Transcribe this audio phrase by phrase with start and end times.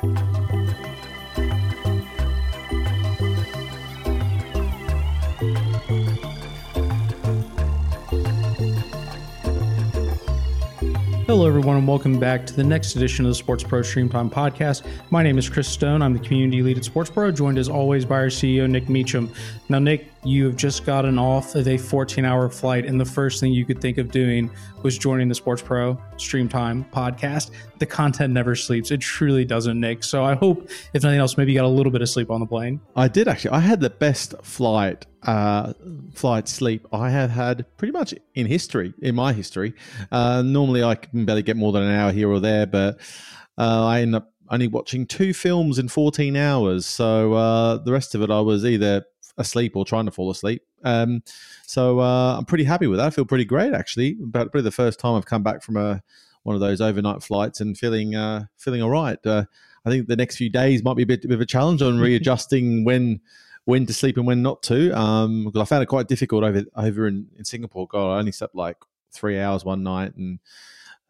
[0.00, 0.08] Hello,
[11.46, 14.86] everyone, and welcome back to the next edition of the Sports Pro Stream Time podcast.
[15.10, 16.00] My name is Chris Stone.
[16.00, 19.30] I'm the community lead at Sports Pro, joined as always by our CEO, Nick Meacham.
[19.68, 23.40] Now, Nick, you have just gotten off of a 14 hour flight, and the first
[23.40, 24.50] thing you could think of doing
[24.82, 27.50] was joining the Sports Pro Stream Time podcast.
[27.78, 28.90] The content never sleeps.
[28.90, 30.04] It truly doesn't, Nick.
[30.04, 32.40] So I hope, if nothing else, maybe you got a little bit of sleep on
[32.40, 32.80] the plane.
[32.96, 33.52] I did actually.
[33.52, 35.74] I had the best flight uh,
[36.14, 39.74] flight sleep I have had pretty much in history, in my history.
[40.10, 42.98] Uh, normally, I can barely get more than an hour here or there, but
[43.58, 46.84] uh, I end up only watching two films in 14 hours.
[46.84, 49.04] So uh, the rest of it, I was either
[49.40, 50.62] asleep or trying to fall asleep.
[50.84, 51.22] Um,
[51.66, 53.06] so uh, I'm pretty happy with that.
[53.06, 54.16] I feel pretty great actually.
[54.22, 56.02] About probably the first time I've come back from a
[56.42, 59.18] one of those overnight flights and feeling uh, feeling all right.
[59.26, 61.82] I think the next few days might be a bit, a bit of a challenge
[61.82, 63.20] on readjusting when
[63.64, 64.90] when to sleep and when not to.
[64.96, 67.86] Um, because I found it quite difficult over over in, in Singapore.
[67.86, 68.76] God, I only slept like
[69.12, 70.38] three hours one night and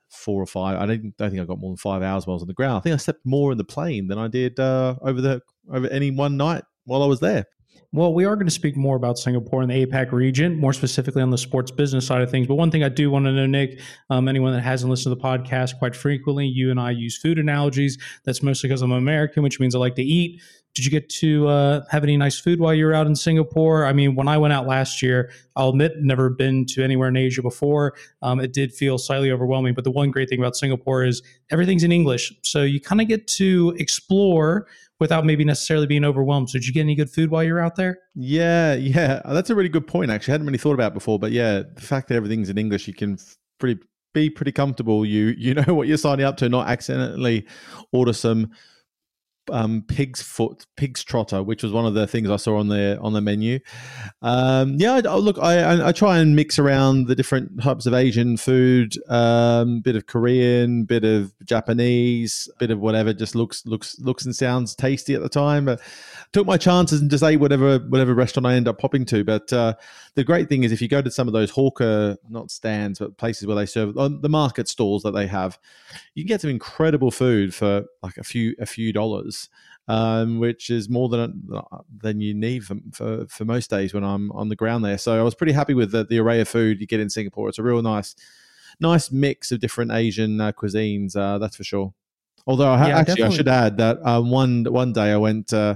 [0.08, 0.78] four or five.
[0.78, 2.55] I don't, don't think I got more than five hours while I was on the
[2.55, 2.78] ground.
[2.78, 5.42] I think I slept more in the plane than I did uh, over the
[5.73, 7.47] over any one night while I was there.
[7.92, 11.23] Well, we are going to speak more about Singapore and the APAC region, more specifically
[11.23, 12.47] on the sports business side of things.
[12.47, 15.20] But one thing I do want to know, Nick, um, anyone that hasn't listened to
[15.20, 17.98] the podcast quite frequently, you and I use food analogies.
[18.25, 20.41] That's mostly because I'm American, which means I like to eat.
[20.75, 23.86] Did you get to uh, have any nice food while you were out in Singapore?
[23.86, 27.17] I mean, when I went out last year, I'll admit, never been to anywhere in
[27.17, 27.95] Asia before.
[28.23, 29.75] Um, it did feel slightly overwhelming.
[29.75, 32.33] But the one great thing about Singapore is everything's in English.
[32.42, 34.69] So you kind of get to explore
[35.01, 36.51] without maybe necessarily being overwhelmed.
[36.51, 37.98] So did you get any good food while you're out there?
[38.15, 40.11] Yeah, yeah, uh, that's a really good point.
[40.11, 42.87] Actually, I hadn't really thought about before, but yeah, the fact that everything's in English,
[42.87, 43.19] you can
[43.59, 43.81] pretty
[44.12, 45.05] be pretty comfortable.
[45.05, 47.47] You you know what you're signing up to, not accidentally
[47.92, 48.51] order some
[49.53, 52.98] um, pig's foot, pig's trotter, which was one of the things I saw on the
[53.01, 53.61] on the menu.
[54.23, 58.36] Um, yeah, I, look, I, I try and mix around the different types of Asian
[58.36, 64.24] food, um, bit of Korean, bit of Japanese, bit of whatever just looks looks looks
[64.24, 65.64] and sounds tasty at the time.
[65.64, 65.80] But
[66.33, 69.24] took my chances and just ate whatever whatever restaurant I end up popping to.
[69.24, 69.74] But uh,
[70.14, 73.17] the great thing is if you go to some of those hawker not stands but
[73.17, 75.58] places where they serve the market stalls that they have,
[76.14, 79.48] you can get some incredible food for like a few a few dollars.
[79.89, 81.51] Um, which is more than
[82.01, 84.98] than you need for, for, for most days when I'm on the ground there.
[84.98, 87.48] So I was pretty happy with the, the array of food you get in Singapore.
[87.48, 88.14] It's a real nice
[88.79, 91.17] nice mix of different Asian uh, cuisines.
[91.17, 91.92] Uh, that's for sure.
[92.47, 93.35] Although I, yeah, actually, definitely.
[93.35, 95.74] I should add that um, one one day I went uh,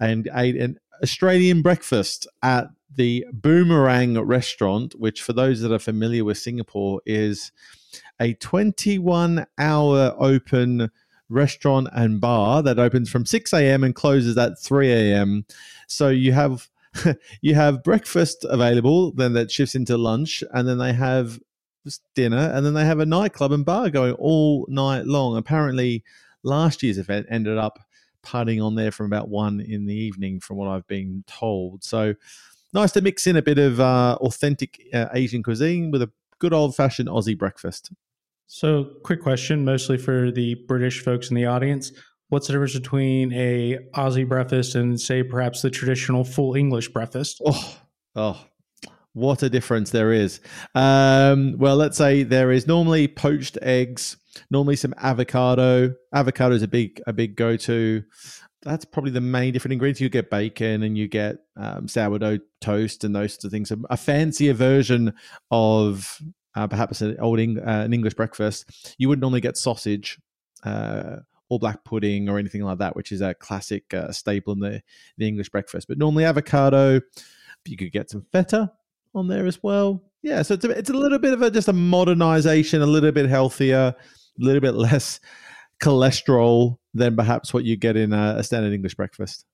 [0.00, 6.24] and ate an Australian breakfast at the Boomerang restaurant, which, for those that are familiar
[6.24, 7.52] with Singapore, is
[8.20, 10.90] a 21 hour open
[11.28, 13.84] restaurant and bar that opens from 6 a.m.
[13.84, 15.46] and closes at 3 a.m.
[15.86, 16.68] So you have
[17.40, 21.38] you have breakfast available, then that shifts into lunch, and then they have
[22.14, 25.36] dinner, and then they have a nightclub and bar going all night long.
[25.36, 26.02] Apparently,
[26.42, 27.78] last year's event ended up
[28.22, 31.84] partying on there from about one in the evening, from what I've been told.
[31.84, 32.14] So
[32.72, 36.52] nice to mix in a bit of uh, authentic uh, Asian cuisine with a good
[36.52, 37.92] old fashioned Aussie breakfast.
[38.46, 41.92] So, quick question, mostly for the British folks in the audience.
[42.30, 47.40] What's the difference between a Aussie breakfast and, say, perhaps the traditional full English breakfast?
[47.44, 47.78] Oh,
[48.16, 48.44] oh,
[49.12, 50.40] what a difference there is.
[50.74, 54.16] Um, well, let's say there is normally poached eggs,
[54.50, 55.94] normally some avocado.
[56.14, 58.02] Avocado is a big a big go to.
[58.62, 60.00] That's probably the main different ingredients.
[60.00, 63.72] You get bacon and you get um, sourdough toast and those sorts of things.
[63.88, 65.14] A fancier version
[65.50, 66.20] of
[66.54, 68.94] uh, perhaps an old Eng- uh, an English breakfast.
[68.98, 70.18] You would normally get sausage.
[70.62, 74.60] Uh, or black pudding or anything like that, which is a classic uh, staple in
[74.60, 74.80] the,
[75.18, 75.88] the English breakfast.
[75.88, 77.00] But normally avocado,
[77.66, 78.70] you could get some feta,
[79.14, 80.02] on there as well.
[80.22, 83.12] Yeah, so it's a, it's a little bit of a just a modernization, a little
[83.12, 85.20] bit healthier, a little bit less
[85.82, 89.44] cholesterol than perhaps what you get in a, a standard English breakfast.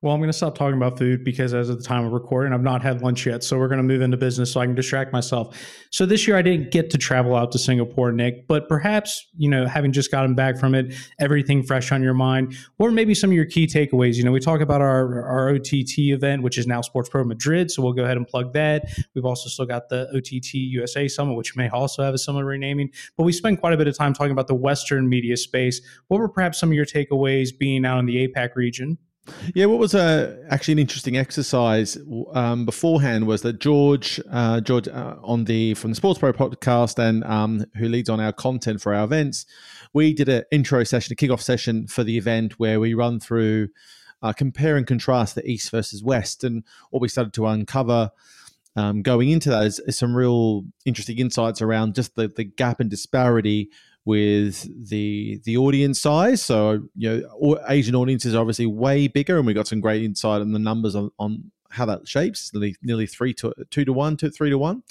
[0.00, 2.52] Well, I'm going to stop talking about food because as of the time of recording,
[2.52, 3.42] I've not had lunch yet.
[3.42, 5.60] So we're going to move into business so I can distract myself.
[5.90, 9.50] So this year I didn't get to travel out to Singapore, Nick, but perhaps, you
[9.50, 13.30] know, having just gotten back from it, everything fresh on your mind, or maybe some
[13.30, 14.14] of your key takeaways.
[14.14, 17.68] You know, we talk about our, our OTT event, which is now Sports Pro Madrid.
[17.68, 18.84] So we'll go ahead and plug that.
[19.16, 22.90] We've also still got the OTT USA Summit, which may also have a similar renaming.
[23.16, 25.80] But we spent quite a bit of time talking about the Western media space.
[26.06, 28.96] What were perhaps some of your takeaways being out in the APAC region?
[29.54, 31.98] Yeah, what was uh, actually an interesting exercise
[32.32, 36.98] um, beforehand was that George, uh, George uh, on the from the Sports Pro podcast
[36.98, 39.46] and um, who leads on our content for our events,
[39.92, 43.68] we did an intro session, a kickoff session for the event where we run through
[44.22, 48.10] uh, compare and contrast the East versus West, and what we started to uncover.
[48.76, 52.78] Um, going into that is, is, some real interesting insights around just the, the gap
[52.78, 53.70] and disparity
[54.04, 56.42] with the the audience size.
[56.42, 60.40] So you know, Asian audiences are obviously way bigger, and we got some great insight
[60.40, 64.16] on the numbers on, on how that shapes nearly, nearly three to two to one
[64.18, 64.82] to three to one.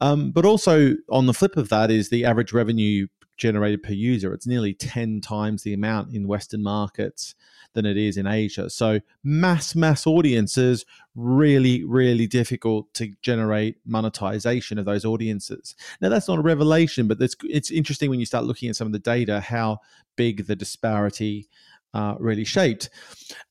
[0.00, 3.06] Um, but also on the flip of that is the average revenue
[3.42, 4.32] generated per user.
[4.32, 7.34] It's nearly ten times the amount in Western markets
[7.74, 8.70] than it is in Asia.
[8.70, 10.86] So mass mass audiences
[11.16, 15.74] really really difficult to generate monetization of those audiences.
[16.00, 18.86] Now that's not a revelation, but it's it's interesting when you start looking at some
[18.86, 19.80] of the data how
[20.14, 21.48] big the disparity
[21.94, 22.90] uh, really shaped.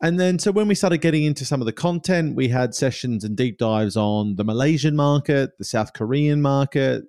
[0.01, 3.23] And then, so when we started getting into some of the content, we had sessions
[3.23, 7.03] and deep dives on the Malaysian market, the South Korean market.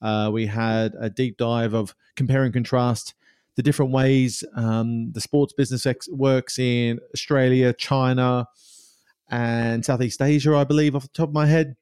[0.00, 3.14] Uh, we had a deep dive of compare and contrast
[3.56, 8.46] the different ways um, the sports business ex- works in Australia, China,
[9.30, 11.74] and Southeast Asia, I believe, off the top of my head.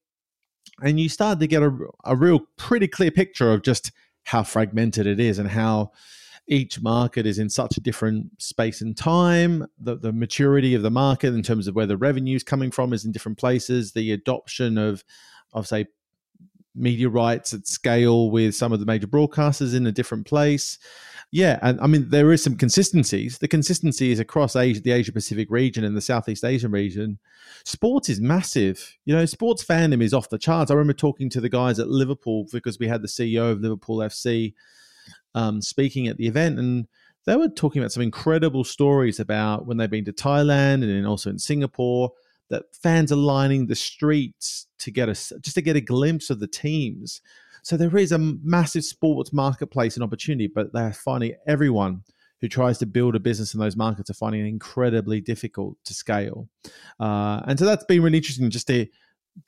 [0.83, 3.93] And you start to get a, a real pretty clear picture of just
[4.23, 5.93] how fragmented it is and how
[6.47, 9.67] each market is in such a different space and time.
[9.79, 12.93] The, the maturity of the market in terms of where the revenue is coming from
[12.93, 13.93] is in different places.
[13.93, 15.05] The adoption of,
[15.53, 15.87] of say,
[16.75, 20.79] media rights at scale with some of the major broadcasters in a different place.
[21.31, 23.39] Yeah, and I mean there is some consistencies.
[23.39, 27.19] The consistency is across Asia, the Asia Pacific region and the Southeast Asian region.
[27.65, 28.97] Sports is massive.
[29.05, 30.71] You know, sports fandom is off the charts.
[30.71, 33.99] I remember talking to the guys at Liverpool because we had the CEO of Liverpool
[33.99, 34.55] FC
[35.35, 36.87] um, speaking at the event, and
[37.27, 41.31] they were talking about some incredible stories about when they've been to Thailand and also
[41.31, 42.13] in Singapore
[42.51, 46.41] that fans are lining the streets to get a just to get a glimpse of
[46.41, 47.23] the teams
[47.65, 52.03] so there is a massive sports marketplace and opportunity, but they're finding everyone
[52.43, 55.95] who tries to build a business in those markets are finding it incredibly difficult to
[55.95, 56.47] scale.
[57.01, 58.87] Uh, and so that's been really interesting just to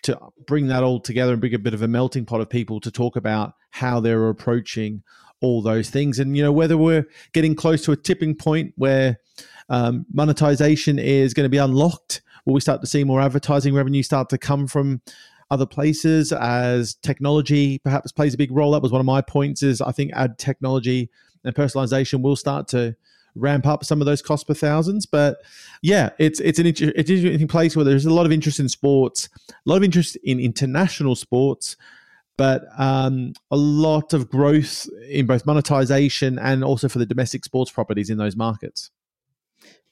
[0.03, 0.19] to
[0.49, 2.91] bring that all together and bring a bit of a melting pot of people to
[2.91, 5.03] talk about how they're approaching
[5.41, 9.19] all those things and you know whether we're getting close to a tipping point where
[9.69, 14.03] um, monetization is going to be unlocked will we start to see more advertising revenue
[14.03, 15.01] start to come from
[15.51, 18.73] other places as technology perhaps plays a big role.
[18.73, 19.63] That was one of my points.
[19.63, 21.11] Is I think ad technology
[21.45, 22.97] and personalization will start to
[23.35, 25.07] ramp up some of those cost per thousands.
[25.07, 25.39] But
[25.83, 28.59] yeah, it's it's an inter- it's an interesting place where there's a lot of interest
[28.59, 31.77] in sports, a lot of interest in international sports,
[32.37, 37.71] but um, a lot of growth in both monetization and also for the domestic sports
[37.71, 38.91] properties in those markets.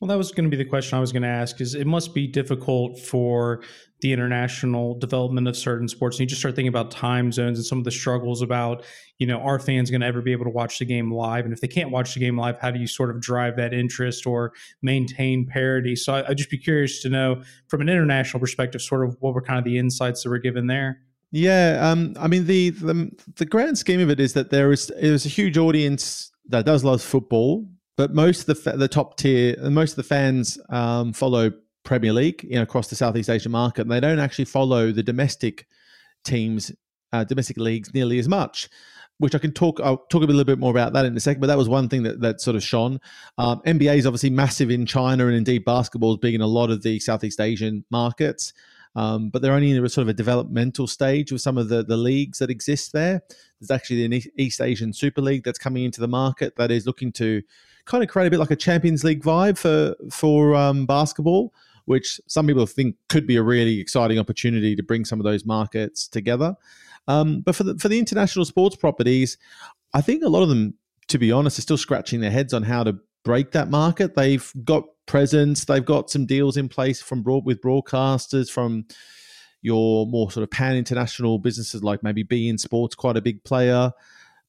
[0.00, 1.60] Well, that was going to be the question I was going to ask.
[1.60, 3.62] Is it must be difficult for
[4.00, 7.64] the international development of certain sports, and you just start thinking about time zones and
[7.64, 8.84] some of the struggles about,
[9.18, 11.44] you know, are fans going to ever be able to watch the game live?
[11.44, 13.72] And if they can't watch the game live, how do you sort of drive that
[13.72, 14.52] interest or
[14.82, 15.96] maintain parity?
[15.96, 19.32] So I, would just be curious to know, from an international perspective, sort of what
[19.32, 20.98] were kind of the insights that were given there.
[21.36, 24.86] Yeah, um, I mean the, the the grand scheme of it is that there is
[25.00, 27.66] there's a huge audience that does love football,
[27.96, 31.50] but most of the the top tier, most of the fans um, follow
[31.82, 35.02] Premier League you know, across the Southeast Asian market, and they don't actually follow the
[35.02, 35.66] domestic
[36.24, 36.70] teams,
[37.12, 38.68] uh, domestic leagues nearly as much.
[39.18, 39.80] Which I can talk.
[39.82, 41.40] I'll talk a little bit more about that in a second.
[41.40, 43.00] But that was one thing that, that sort of shone.
[43.38, 46.70] Um, NBA is obviously massive in China, and indeed basketball is big in a lot
[46.70, 48.52] of the Southeast Asian markets.
[48.96, 51.82] Um, but they're only in a sort of a developmental stage with some of the,
[51.82, 53.22] the leagues that exist there.
[53.60, 57.10] There's actually an East Asian Super League that's coming into the market that is looking
[57.12, 57.42] to
[57.86, 61.52] kind of create a bit like a Champions League vibe for for um, basketball,
[61.86, 65.44] which some people think could be a really exciting opportunity to bring some of those
[65.44, 66.54] markets together.
[67.08, 69.38] Um, but for the for the international sports properties,
[69.92, 70.74] I think a lot of them,
[71.08, 74.14] to be honest, are still scratching their heads on how to break that market.
[74.14, 78.86] They've got presence, they've got some deals in place from broad with broadcasters from
[79.62, 83.90] your more sort of pan international businesses like maybe beIN Sports, quite a big player.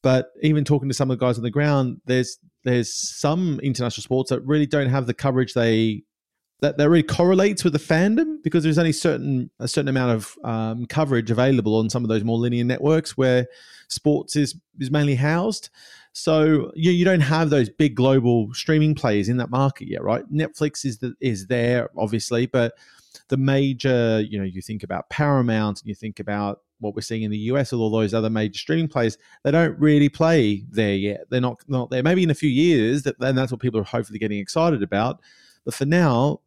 [0.01, 4.03] But even talking to some of the guys on the ground, there's there's some international
[4.03, 6.03] sports that really don't have the coverage they
[6.61, 10.35] that, that really correlates with the fandom because there's only certain a certain amount of
[10.43, 13.47] um, coverage available on some of those more linear networks where
[13.87, 15.69] sports is is mainly housed.
[16.17, 20.23] So you, you don't have those big global streaming players in that market yet, right?
[20.31, 22.73] Netflix is the, is there obviously, but
[23.27, 27.23] the major, you know, you think about Paramount and you think about what we're seeing
[27.23, 30.95] in the US with all those other major streaming players, they don't really play there
[30.95, 31.25] yet.
[31.29, 32.01] They're not not there.
[32.01, 35.19] Maybe in a few years, that then that's what people are hopefully getting excited about.
[35.65, 36.39] But for now,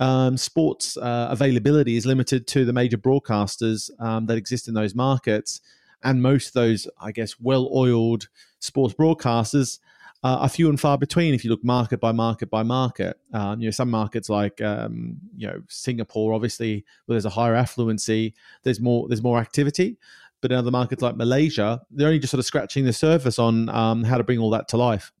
[0.00, 4.94] um, sports uh, availability is limited to the major broadcasters um, that exist in those
[4.94, 5.62] markets.
[6.04, 8.28] And most of those, I guess, well oiled
[8.60, 9.78] sports broadcasters
[10.22, 13.18] uh, are few and far between if you look market by market by market.
[13.32, 17.54] Um, you know, some markets like um, you know Singapore, obviously, where there's a higher
[17.54, 18.32] affluency,
[18.62, 19.98] there's more there's more activity.
[20.40, 23.68] But in other markets like Malaysia, they're only just sort of scratching the surface on
[23.70, 25.12] um, how to bring all that to life.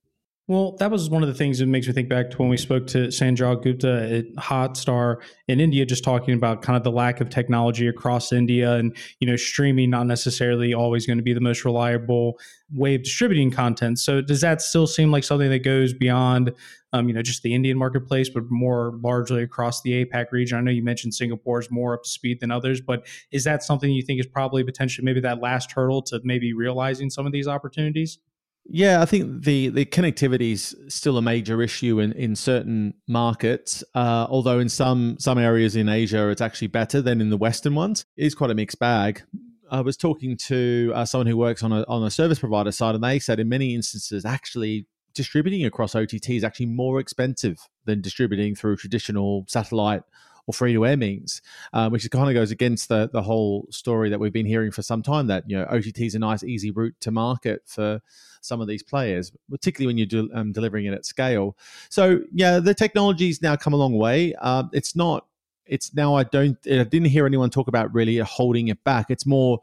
[0.46, 2.58] Well, that was one of the things that makes me think back to when we
[2.58, 7.22] spoke to Sanjog Gupta at Hotstar in India, just talking about kind of the lack
[7.22, 11.40] of technology across India and, you know, streaming not necessarily always going to be the
[11.40, 12.38] most reliable
[12.74, 13.98] way of distributing content.
[13.98, 16.52] So does that still seem like something that goes beyond,
[16.92, 20.58] um, you know, just the Indian marketplace, but more largely across the APAC region?
[20.58, 23.62] I know you mentioned Singapore is more up to speed than others, but is that
[23.62, 27.32] something you think is probably potentially maybe that last hurdle to maybe realizing some of
[27.32, 28.18] these opportunities?
[28.66, 33.84] Yeah, I think the the connectivity is still a major issue in, in certain markets.
[33.94, 37.74] Uh, although in some some areas in Asia, it's actually better than in the Western
[37.74, 38.06] ones.
[38.16, 39.22] It is quite a mixed bag.
[39.70, 42.94] I was talking to uh, someone who works on a on a service provider side,
[42.94, 48.00] and they said in many instances, actually distributing across OTT is actually more expensive than
[48.00, 50.02] distributing through traditional satellite
[50.46, 51.40] or free to air means,
[51.72, 54.82] um, which kind of goes against the the whole story that we've been hearing for
[54.82, 58.00] some time that you know OTT is a nice easy route to market for
[58.40, 61.56] some of these players, particularly when you're de- um, delivering it at scale.
[61.88, 64.34] So yeah, the technology's now come a long way.
[64.40, 65.26] Uh, it's not.
[65.66, 66.58] It's now I don't.
[66.66, 69.06] I didn't hear anyone talk about really holding it back.
[69.10, 69.60] It's more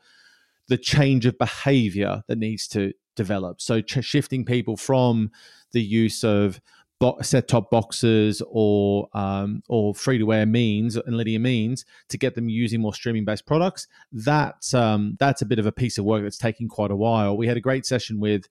[0.68, 3.62] the change of behavior that needs to develop.
[3.62, 5.32] So ch- shifting people from
[5.74, 6.60] the use of
[7.22, 12.36] set top boxes or um, or free to air means and linear means to get
[12.36, 13.88] them using more streaming based products.
[14.12, 17.38] That's um, that's a bit of a piece of work that's taking quite a while.
[17.38, 18.48] We had a great session with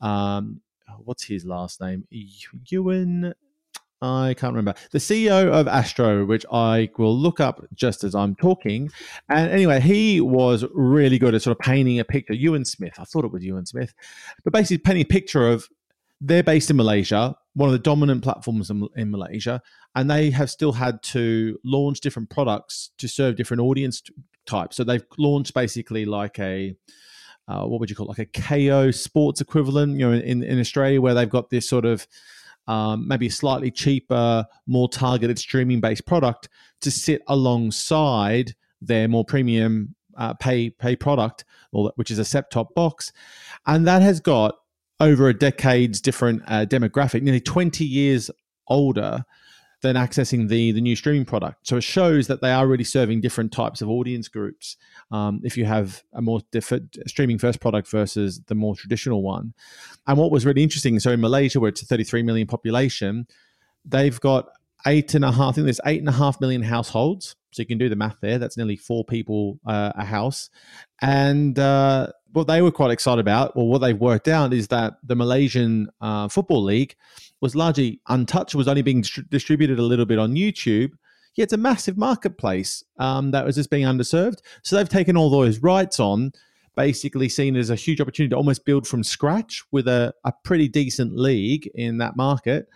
[0.00, 0.60] um,
[1.04, 3.32] what's his last name, Euan.
[4.02, 8.34] I can't remember the CEO of Astro, which I will look up just as I'm
[8.34, 8.90] talking.
[9.28, 12.32] And anyway, he was really good at sort of painting a picture.
[12.32, 13.92] Euan Smith, I thought it was Euan Smith,
[14.42, 15.68] but basically painting a picture of
[16.20, 19.60] they're based in Malaysia, one of the dominant platforms in, in, Malaysia,
[19.94, 24.02] and they have still had to launch different products to serve different audience
[24.46, 24.76] types.
[24.76, 26.74] So they've launched basically like a
[27.48, 28.16] uh, what would you call it?
[28.16, 31.84] like a Kayo sports equivalent, you know, in, in Australia where they've got this sort
[31.84, 32.06] of
[32.68, 36.48] um, maybe slightly cheaper, more targeted streaming based product
[36.82, 42.74] to sit alongside their more premium uh, pay pay product, which is a set top
[42.74, 43.12] box,
[43.66, 44.59] and that has got
[45.00, 48.30] over a decade's different uh, demographic, nearly 20 years
[48.68, 49.24] older
[49.82, 51.66] than accessing the the new streaming product.
[51.66, 54.76] So it shows that they are really serving different types of audience groups.
[55.10, 59.54] Um, if you have a more different streaming first product versus the more traditional one,
[60.06, 63.26] and what was really interesting, so in Malaysia, where it's a 33 million population,
[63.84, 64.48] they've got
[64.86, 65.50] eight and a half.
[65.50, 67.36] I think there's eight and a half million households.
[67.52, 68.38] So you can do the math there.
[68.38, 70.50] That's nearly four people uh, a house,
[71.02, 74.94] and uh, what they were quite excited about, or what they've worked out, is that
[75.02, 76.94] the Malaysian uh, Football League
[77.40, 80.92] was largely untouched, was only being dist- distributed a little bit on YouTube.
[81.34, 84.40] Yet it's a massive marketplace um, that was just being underserved.
[84.62, 86.32] So they've taken all those rights on,
[86.76, 90.68] basically seen as a huge opportunity to almost build from scratch with a, a pretty
[90.68, 92.68] decent league in that market.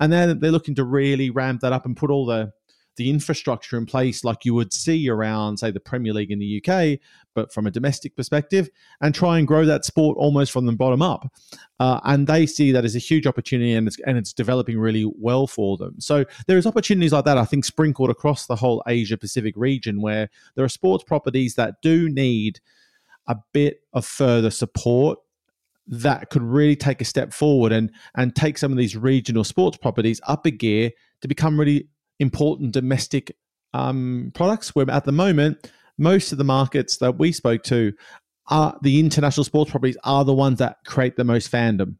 [0.00, 2.52] And then they're looking to really ramp that up and put all the
[3.00, 6.62] the infrastructure in place like you would see around, say, the Premier League in the
[6.62, 6.98] UK,
[7.34, 8.68] but from a domestic perspective,
[9.00, 11.26] and try and grow that sport almost from the bottom up.
[11.78, 15.10] Uh, and they see that as a huge opportunity, and it's and it's developing really
[15.16, 15.98] well for them.
[15.98, 20.28] So there's opportunities like that, I think, sprinkled across the whole Asia Pacific region, where
[20.54, 22.60] there are sports properties that do need
[23.28, 25.18] a bit of further support
[25.86, 29.78] that could really take a step forward and and take some of these regional sports
[29.78, 30.90] properties up a gear
[31.22, 31.88] to become really
[32.20, 33.36] important domestic
[33.74, 34.74] um, products.
[34.74, 37.92] Where at the moment, most of the markets that we spoke to
[38.48, 41.96] are the international sports properties are the ones that create the most fandom.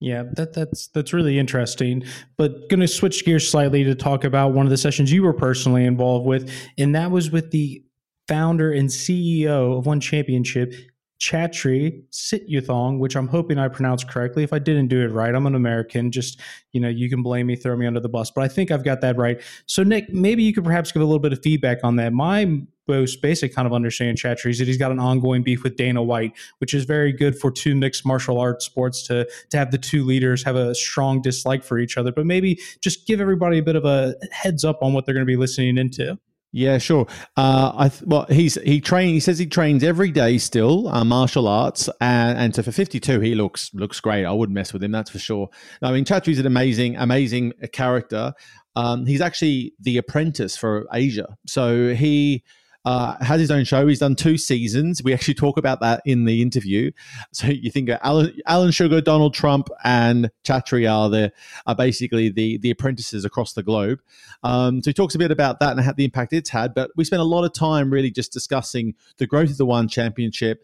[0.00, 2.04] Yeah, that, that's that's really interesting.
[2.36, 5.32] But going to switch gears slightly to talk about one of the sessions you were
[5.32, 7.82] personally involved with, and that was with the
[8.28, 10.74] founder and CEO of One Championship,
[11.20, 14.42] Chatri Sityodtong, which I'm hoping I pronounced correctly.
[14.42, 16.10] If I didn't do it right, I'm an American.
[16.10, 16.40] Just,
[16.72, 18.84] you know, you can blame me, throw me under the bus, but I think I've
[18.84, 19.40] got that right.
[19.66, 22.12] So, Nick, maybe you could perhaps give a little bit of feedback on that.
[22.12, 25.76] My most basic kind of understanding Chatri is that he's got an ongoing beef with
[25.76, 29.70] Dana White, which is very good for two mixed martial arts sports to to have
[29.70, 32.12] the two leaders have a strong dislike for each other.
[32.12, 35.26] But maybe just give everybody a bit of a heads up on what they're going
[35.26, 36.18] to be listening into.
[36.56, 37.08] Yeah, sure.
[37.36, 39.12] Uh, I th- well, he's he train.
[39.12, 43.00] He says he trains every day still, uh, martial arts, and, and so for fifty
[43.00, 44.24] two, he looks looks great.
[44.24, 45.48] I wouldn't mess with him, that's for sure.
[45.82, 48.34] I mean, Chatri's an amazing, amazing character.
[48.76, 52.44] Um, he's actually the apprentice for Asia, so he
[52.84, 53.86] uh, has his own show.
[53.86, 55.02] He's done two seasons.
[55.02, 56.90] We actually talk about that in the interview.
[57.32, 61.32] So you think Alan, Alan Sugar, Donald Trump, and Chatri are the
[61.66, 64.00] are basically the the apprentices across the globe.
[64.42, 66.74] Um, so he talks a bit about that and how the impact it's had.
[66.74, 69.88] But we spent a lot of time really just discussing the growth of the One
[69.88, 70.62] Championship,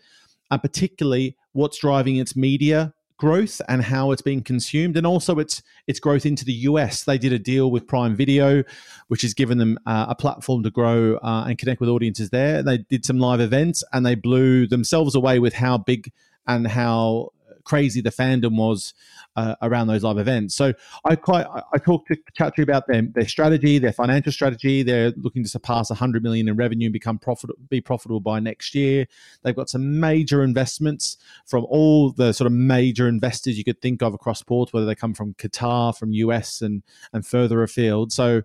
[0.50, 5.62] and particularly what's driving its media growth and how it's being consumed, and also its
[5.86, 7.04] its growth into the US.
[7.04, 8.64] They did a deal with Prime Video,
[9.08, 12.62] which has given them uh, a platform to grow uh, and connect with audiences there.
[12.62, 16.10] They did some live events, and they blew themselves away with how big
[16.46, 17.30] and how
[17.64, 18.94] crazy the fandom was
[19.36, 20.54] uh, around those live events.
[20.54, 20.72] So
[21.04, 24.82] I quite I, talked to Chatri about them, their strategy, their financial strategy.
[24.82, 28.74] They're looking to surpass 100 million in revenue and become profitable, be profitable by next
[28.74, 29.06] year.
[29.42, 34.02] They've got some major investments from all the sort of major investors you could think
[34.02, 38.12] of across sports, whether they come from Qatar, from US, and and further afield.
[38.12, 38.42] So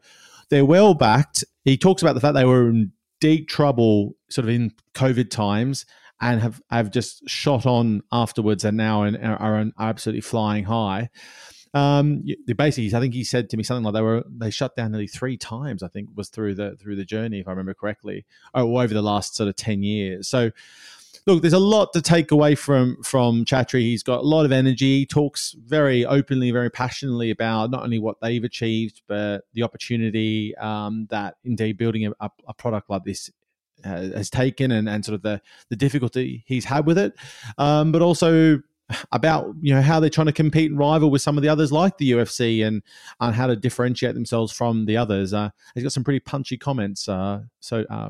[0.50, 1.44] they're well backed.
[1.64, 5.86] He talks about the fact they were in deep trouble, sort of in COVID times
[6.22, 11.10] and have have just shot on afterwards and now are, are absolutely flying high.
[11.76, 12.24] Um,
[12.56, 15.08] basically, I think he said to me something like they were they shut down nearly
[15.08, 15.84] three times.
[15.84, 19.02] I think was through the through the journey, if I remember correctly, oh, over the
[19.02, 20.30] last sort of ten years.
[20.30, 20.52] So,
[21.28, 23.82] look, there's a lot to take away from from Chatri.
[23.82, 25.00] He's got a lot of energy.
[25.00, 30.56] He talks very openly, very passionately about not only what they've achieved, but the opportunity
[30.56, 33.30] um, that indeed building a, a, product like this
[33.86, 37.14] has taken and, and sort of the, the difficulty he's had with it,
[37.58, 38.60] um, but also
[39.12, 41.72] about you know how they're trying to compete and rival with some of the others
[41.72, 42.84] like the UFC and
[43.20, 45.34] and how to differentiate themselves from the others.
[45.34, 47.08] Uh, he's got some pretty punchy comments.
[47.08, 47.86] Uh, so.
[47.90, 48.10] Uh,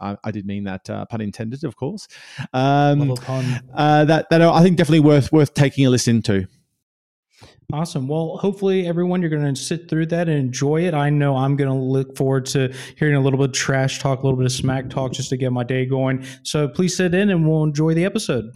[0.00, 2.06] I, I, did mean that uh, pun intended, of course.
[2.52, 3.14] Um,
[3.74, 6.46] uh, that that I think definitely worth worth taking a listen to.
[7.70, 8.08] Awesome.
[8.08, 10.94] Well, hopefully, everyone, you're going to sit through that and enjoy it.
[10.94, 14.22] I know I'm going to look forward to hearing a little bit of trash talk,
[14.22, 16.24] a little bit of smack talk just to get my day going.
[16.44, 18.50] So please sit in and we'll enjoy the episode.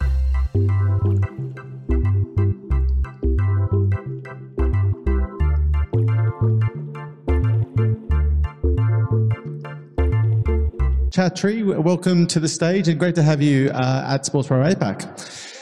[11.11, 15.52] Chatri, welcome to the stage and great to have you uh, at Sports Pro APAC.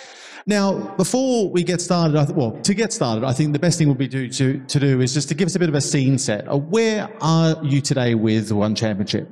[0.46, 3.78] Now, before we get started, I th- well, to get started, I think the best
[3.78, 5.76] thing would be to, to, to do is just to give us a bit of
[5.76, 6.48] a scene set.
[6.48, 9.30] Uh, where are you today with One Championship?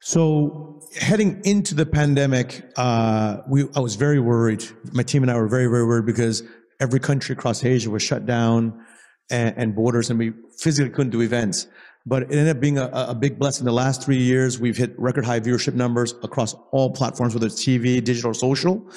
[0.00, 4.64] So heading into the pandemic, uh, we I was very worried.
[4.92, 6.42] My team and I were very very worried because
[6.80, 8.84] every country across Asia was shut down
[9.30, 11.68] and, and borders, and we physically couldn't do events.
[12.04, 13.64] But it ended up being a, a, big blessing.
[13.64, 17.64] The last three years, we've hit record high viewership numbers across all platforms, whether it's
[17.64, 18.90] TV, digital, or social.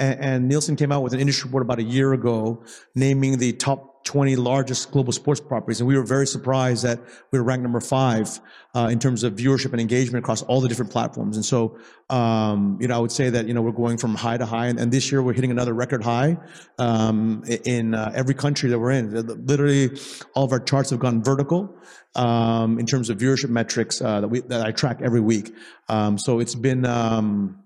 [0.00, 3.52] And, and Nielsen came out with an industry report about a year ago, naming the
[3.52, 5.80] top 20 largest global sports properties.
[5.80, 6.98] And we were very surprised that
[7.30, 8.40] we were ranked number five
[8.74, 11.36] uh, in terms of viewership and engagement across all the different platforms.
[11.36, 14.38] And so, um, you know, I would say that, you know, we're going from high
[14.38, 14.68] to high.
[14.68, 16.38] And, and this year we're hitting another record high
[16.78, 19.12] um, in uh, every country that we're in.
[19.46, 19.90] Literally,
[20.34, 21.76] all of our charts have gone vertical.
[22.16, 25.54] Um, in terms of viewership metrics uh, that we that I track every week,
[25.88, 27.62] um, so it's been um,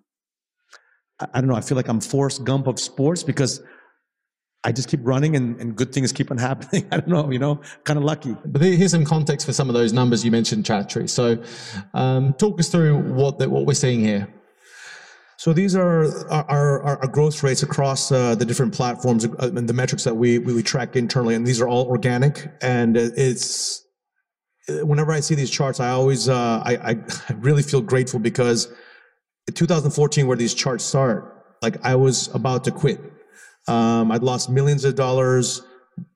[1.32, 3.62] I don't know, I feel like I'm Forrest Gump of sports because
[4.64, 6.86] I just keep running and, and good things keep on happening.
[6.90, 8.34] I don't know, you know, kind of lucky.
[8.44, 11.08] But here's some context for some of those numbers you mentioned, Chatri.
[11.08, 11.42] So
[11.92, 14.32] um, talk us through what, the, what we're seeing here.
[15.36, 19.68] So these are our, our, our growth rates across uh, the different platforms uh, and
[19.68, 21.34] the metrics that we, we track internally.
[21.34, 22.50] And these are all organic.
[22.62, 23.84] And it's,
[24.68, 28.68] whenever I see these charts, I always, uh, I, I really feel grateful because–
[29.52, 33.00] 2014, where these charts start, like I was about to quit.
[33.68, 35.62] Um, I'd lost millions of dollars.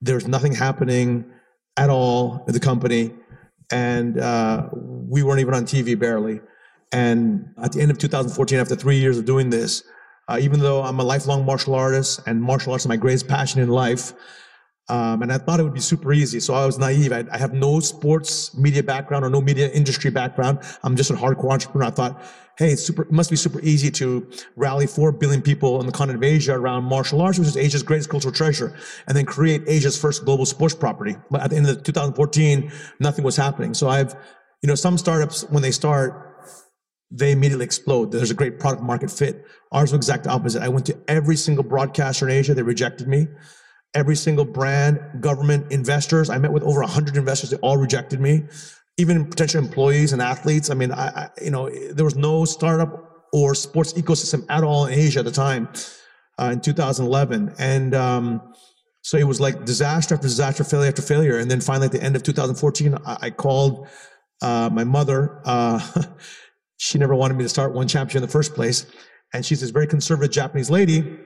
[0.01, 1.31] There's nothing happening
[1.77, 3.15] at all at the company.
[3.71, 6.41] And uh, we weren't even on TV barely.
[6.93, 9.83] And at the end of 2014, after three years of doing this,
[10.29, 13.61] uh, even though I'm a lifelong martial artist and martial arts is my greatest passion
[13.61, 14.13] in life,
[14.91, 16.41] um, and I thought it would be super easy.
[16.41, 17.13] So I was naive.
[17.13, 20.61] I, I, have no sports media background or no media industry background.
[20.83, 21.89] I'm just a hardcore entrepreneur.
[21.89, 22.23] I thought,
[22.59, 25.93] hey, it's super, it must be super easy to rally 4 billion people on the
[25.93, 29.63] continent of Asia around martial arts, which is Asia's greatest cultural treasure, and then create
[29.69, 31.15] Asia's first global sports property.
[31.31, 33.75] But at the end of 2014, nothing was happening.
[33.75, 34.13] So I've,
[34.61, 36.25] you know, some startups, when they start,
[37.13, 38.11] they immediately explode.
[38.11, 39.47] There's a great product market fit.
[39.71, 40.61] Ours was exact opposite.
[40.61, 42.55] I went to every single broadcaster in Asia.
[42.55, 43.29] They rejected me
[43.95, 46.31] every single brand, government, investors.
[46.31, 47.51] I met with over 100 investors.
[47.51, 48.45] They all rejected me.
[48.99, 50.71] Even potential employees and athletes.
[50.71, 54.87] I mean, I, I, you know, there was no startup or sports ecosystem at all
[54.87, 55.69] in Asia at the time
[56.39, 58.53] uh, in 2011, and um,
[59.03, 62.03] so it was like disaster after disaster, failure after failure, and then finally at the
[62.03, 63.89] end of 2014, I, I called
[64.43, 65.41] uh, my mother.
[65.45, 65.81] Uh,
[66.77, 68.87] she never wanted me to start one championship in the first place,
[69.33, 71.19] and she's this very conservative Japanese lady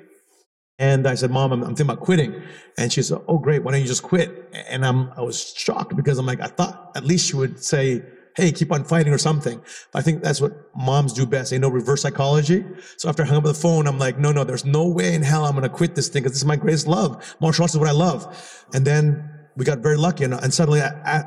[0.82, 2.42] and I said, Mom, I'm, I'm, thinking about quitting.
[2.76, 3.62] And she said, Oh, great.
[3.62, 4.52] Why don't you just quit?
[4.68, 8.02] And I'm, I was shocked because I'm like, I thought at least she would say,
[8.34, 9.62] Hey, keep on fighting or something.
[9.92, 11.52] But I think that's what moms do best.
[11.52, 12.64] They know reverse psychology.
[12.96, 15.22] So after I hung up the phone, I'm like, no, no, there's no way in
[15.22, 17.36] hell I'm going to quit this thing because this is my greatest love.
[17.40, 18.66] Martial arts is what I love.
[18.74, 20.24] And then we got very lucky.
[20.24, 21.24] And, and suddenly I,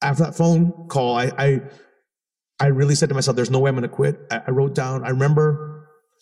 [0.00, 1.60] after that phone call, I, I,
[2.60, 4.20] I really said to myself, there's no way I'm going to quit.
[4.30, 5.75] I, I wrote down, I remember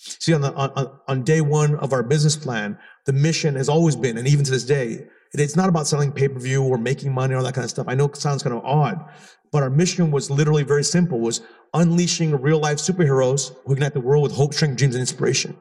[0.05, 3.97] See, on, the, on, on day one of our business plan, the mission has always
[3.97, 7.13] been, and even to this day, it's not about selling pay per view or making
[7.13, 7.87] money or that kind of stuff.
[7.89, 9.03] I know it sounds kind of odd,
[9.51, 11.41] but our mission was literally very simple: was
[11.73, 15.57] unleashing real life superheroes who ignite the world with hope, strength, dreams, and inspiration.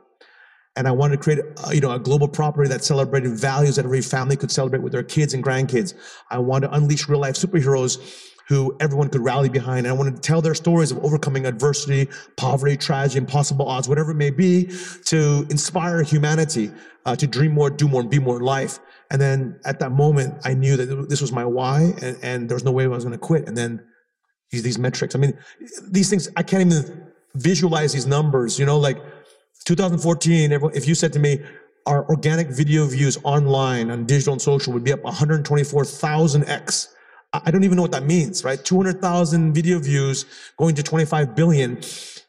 [0.75, 3.85] And I wanted to create, a, you know, a global property that celebrated values that
[3.85, 5.93] every family could celebrate with their kids and grandkids.
[6.31, 7.99] I wanted to unleash real life superheroes
[8.47, 9.85] who everyone could rally behind.
[9.85, 14.11] And I wanted to tell their stories of overcoming adversity, poverty, tragedy, impossible odds, whatever
[14.11, 14.69] it may be,
[15.05, 16.71] to inspire humanity
[17.05, 18.79] uh, to dream more, do more, and be more in life.
[19.11, 22.55] And then at that moment, I knew that this was my why, and, and there
[22.55, 23.47] was no way I was going to quit.
[23.47, 23.85] And then
[24.51, 25.15] these, these metrics.
[25.15, 25.37] I mean,
[25.89, 28.57] these things I can't even visualize these numbers.
[28.57, 28.97] You know, like
[29.65, 30.51] 2014.
[30.73, 31.39] If you said to me,
[31.85, 36.87] our organic video views online on digital and social would be up 124,000x
[37.33, 38.63] I don't even know what that means, right?
[38.63, 40.25] 200,000 video views
[40.57, 41.79] going to 25 billion.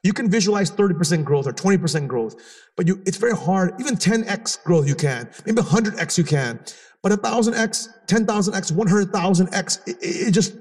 [0.03, 2.37] You can visualize 30% growth or 20% growth,
[2.77, 3.79] but you, it's very hard.
[3.81, 6.59] Even 10x growth you can, maybe 100x you can,
[7.03, 10.57] but 1,000x, 10,000x, 100,000x, it, it just,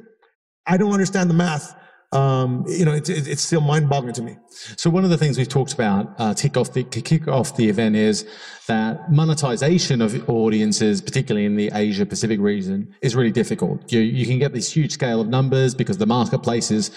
[0.67, 1.75] I don't understand the math
[2.13, 4.37] um, you know, it's, it's still mind-boggling to me.
[4.77, 7.57] So one of the things we've talked about uh, to kick off the kick off
[7.57, 8.27] the event is
[8.67, 13.91] that monetization of audiences, particularly in the Asia Pacific region, is really difficult.
[13.91, 16.91] You you can get this huge scale of numbers because the marketplace is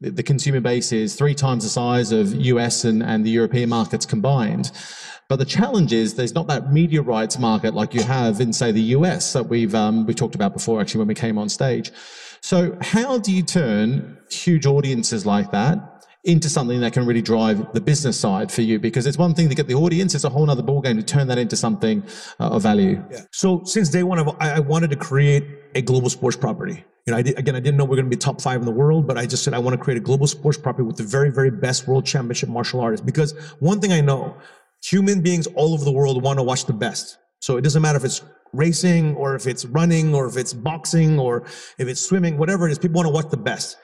[0.00, 4.06] the consumer base is three times the size of US and, and the European markets
[4.06, 4.70] combined.
[5.28, 8.72] But the challenge is there's not that media rights market like you have in, say,
[8.72, 11.92] the US that we've um, we talked about before, actually, when we came on stage.
[12.42, 17.72] So, how do you turn huge audiences like that into something that can really drive
[17.72, 18.78] the business side for you?
[18.78, 21.28] Because it's one thing to get the audience, it's a whole other ballgame to turn
[21.28, 22.02] that into something
[22.38, 23.02] uh, of value.
[23.10, 23.20] Yeah.
[23.32, 26.84] So, since day one, I, I wanted to create a global sports property.
[27.06, 28.60] You know, I did, again, I didn't know we are going to be top five
[28.60, 30.84] in the world, but I just said I want to create a global sports property
[30.84, 33.04] with the very, very best world championship martial artists.
[33.04, 34.36] Because one thing I know,
[34.82, 37.18] human beings all over the world want to watch the best.
[37.40, 38.22] So it doesn't matter if it's
[38.52, 41.44] racing or if it's running or if it's boxing or
[41.78, 43.76] if it's swimming, whatever it is, people want to watch the best.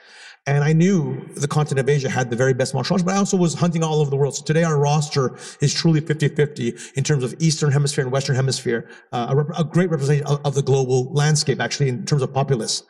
[0.47, 3.17] And I knew the continent of Asia had the very best martial arts, but I
[3.17, 4.33] also was hunting all over the world.
[4.33, 8.89] So today our roster is truly 50-50 in terms of Eastern Hemisphere and Western Hemisphere,
[9.11, 12.33] uh, a, rep- a, great representation of, of, the global landscape, actually, in terms of
[12.33, 12.83] populace.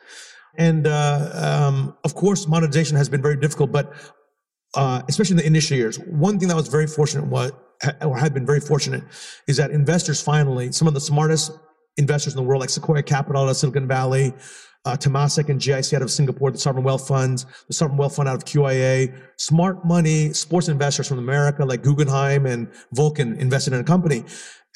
[0.56, 3.92] And uh, um, of course, monetization has been very difficult, but
[4.74, 5.98] uh, especially in the initial years.
[5.98, 7.50] One thing that was very fortunate was,
[8.02, 9.02] or had been very fortunate,
[9.48, 11.52] is that investors finally, some of the smartest
[11.98, 14.32] investors in the world, like Sequoia Capital out of Silicon Valley,
[14.84, 18.28] uh, Temasek and GIC out of Singapore, the Sovereign Wealth Funds, the Sovereign Wealth Fund
[18.28, 23.80] out of QIA, smart money, sports investors from America like Guggenheim and Vulcan invested in
[23.80, 24.24] a company.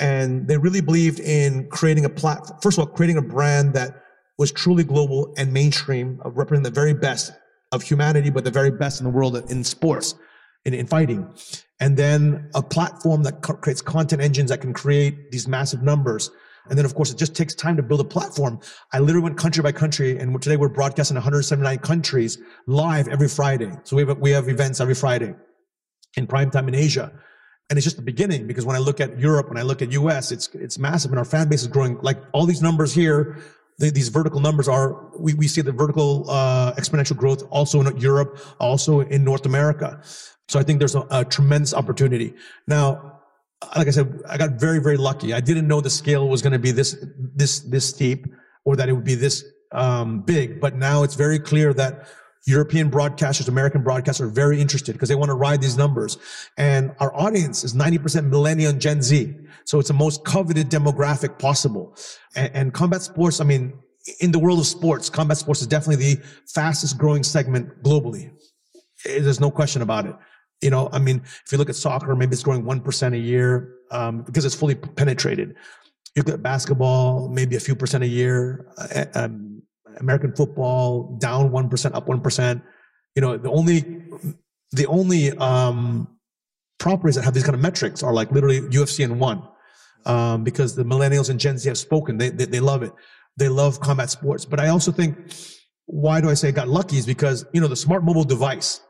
[0.01, 4.03] And they really believed in creating a platform, first of all, creating a brand that
[4.39, 7.33] was truly global and mainstream, of representing the very best
[7.71, 10.15] of humanity, but the very best in the world in sports,
[10.65, 11.33] in, in fighting.
[11.81, 16.31] And then a platform that co- creates content engines that can create these massive numbers
[16.69, 18.61] and then, of course, it just takes time to build a platform.
[18.93, 23.71] I literally went country by country, and today we're broadcasting 179 countries live every Friday.
[23.83, 25.35] So we have, we have events every Friday
[26.17, 27.13] in prime time in Asia.
[27.71, 29.93] And it's just the beginning because when I look at Europe, when I look at
[29.93, 31.99] US, it's, it's massive and our fan base is growing.
[32.03, 33.39] Like all these numbers here,
[33.79, 37.97] the, these vertical numbers are, we, we see the vertical uh, exponential growth also in
[37.97, 40.03] Europe, also in North America.
[40.49, 42.35] So I think there's a, a tremendous opportunity.
[42.67, 43.22] Now,
[43.77, 45.33] like I said, I got very, very lucky.
[45.33, 48.27] I didn't know the scale was going to be this, this, this steep
[48.65, 50.61] or that it would be this um, big.
[50.61, 52.09] But now it's very clear that
[52.47, 56.19] European broadcasters, American broadcasters are very interested because they want to ride these numbers.
[56.59, 59.35] And our audience is 90% millennial and Gen Z.
[59.65, 61.97] So it's the most coveted demographic possible.
[62.35, 63.75] And, and combat sports, I mean,
[64.21, 66.23] in the world of sports, combat sports is definitely the
[66.53, 68.33] fastest growing segment globally.
[69.05, 70.17] There's no question about it.
[70.63, 73.75] You know, I mean, if you look at soccer, maybe it's growing 1% a year
[73.91, 75.57] um, because it's fully penetrated.
[76.15, 78.67] You look at basketball, maybe a few percent a year.
[78.79, 79.63] Uh, um,
[79.99, 82.63] American football down 1%, up 1%.
[83.17, 84.03] You know, the only,
[84.71, 86.09] the only, um,
[86.79, 89.43] properties that have these kind of metrics are like literally UFC and one.
[90.05, 92.19] Um, because the millennials and Gen Z have spoken.
[92.19, 92.93] They, they, they love it.
[93.37, 94.45] They love combat sports.
[94.45, 95.17] But I also think,
[95.87, 98.81] why do I say I got lucky is because, you know, the smart mobile device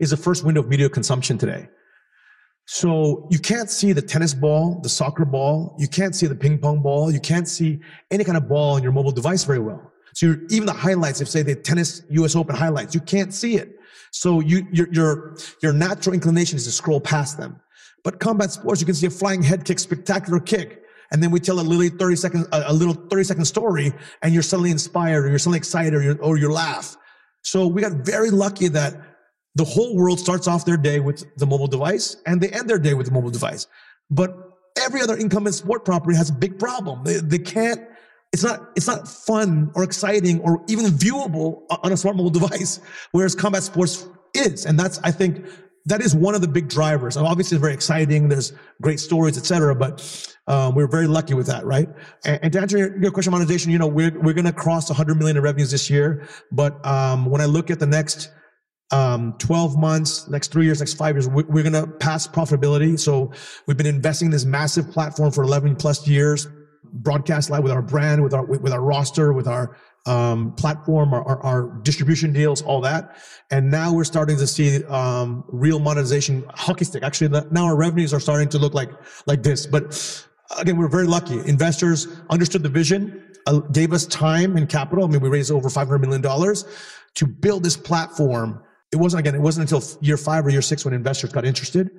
[0.00, 1.68] is the first window of media consumption today.
[2.66, 6.58] So you can't see the tennis ball, the soccer ball, you can't see the ping
[6.58, 9.92] pong ball, you can't see any kind of ball on your mobile device very well.
[10.14, 13.76] So even the highlights, if say the tennis US Open highlights, you can't see it.
[14.12, 17.60] So you, your, your, your natural inclination is to scroll past them.
[18.02, 20.82] But combat sports, you can see a flying head kick, spectacular kick.
[21.12, 24.42] And then we tell a little 30 second, a, little 30 second story and you're
[24.44, 26.96] suddenly inspired or you're suddenly excited or, or you laugh.
[27.42, 28.94] So we got very lucky that
[29.54, 32.78] the whole world starts off their day with the mobile device and they end their
[32.78, 33.66] day with the mobile device.
[34.10, 34.36] But
[34.80, 37.04] every other incumbent sport property has a big problem.
[37.04, 37.80] They, they can't,
[38.32, 42.80] it's not, it's not fun or exciting or even viewable on a smart mobile device,
[43.12, 44.66] whereas combat sports is.
[44.66, 45.46] And that's, I think,
[45.86, 47.16] that is one of the big drivers.
[47.16, 48.28] And obviously, it's very exciting.
[48.28, 49.74] There's great stories, etc.
[49.74, 51.88] But um, we're very lucky with that, right?
[52.24, 54.90] And, and to answer your, your, question, monetization, you know, we're we're going to cross
[54.90, 56.28] 100 million in revenues this year.
[56.52, 58.30] But um, when I look at the next
[58.92, 62.98] um, 12 months, next three years, next five years, we, we're going to pass profitability.
[62.98, 63.32] So
[63.66, 66.48] we've been investing in this massive platform for 11 plus years,
[66.84, 69.76] broadcast live with our brand, with our with our roster, with our
[70.06, 73.16] um, platform, our, our, our, distribution deals, all that.
[73.50, 77.02] And now we're starting to see um, real monetization, hockey stick.
[77.02, 78.90] Actually, now our revenues are starting to look like
[79.26, 79.66] like this.
[79.66, 80.26] But
[80.58, 81.38] again, we're very lucky.
[81.46, 85.04] Investors understood the vision, uh, gave us time and capital.
[85.04, 86.64] I mean, we raised over five hundred million dollars
[87.14, 88.62] to build this platform.
[88.92, 89.34] It wasn't again.
[89.34, 91.90] It wasn't until year five or year six when investors got interested.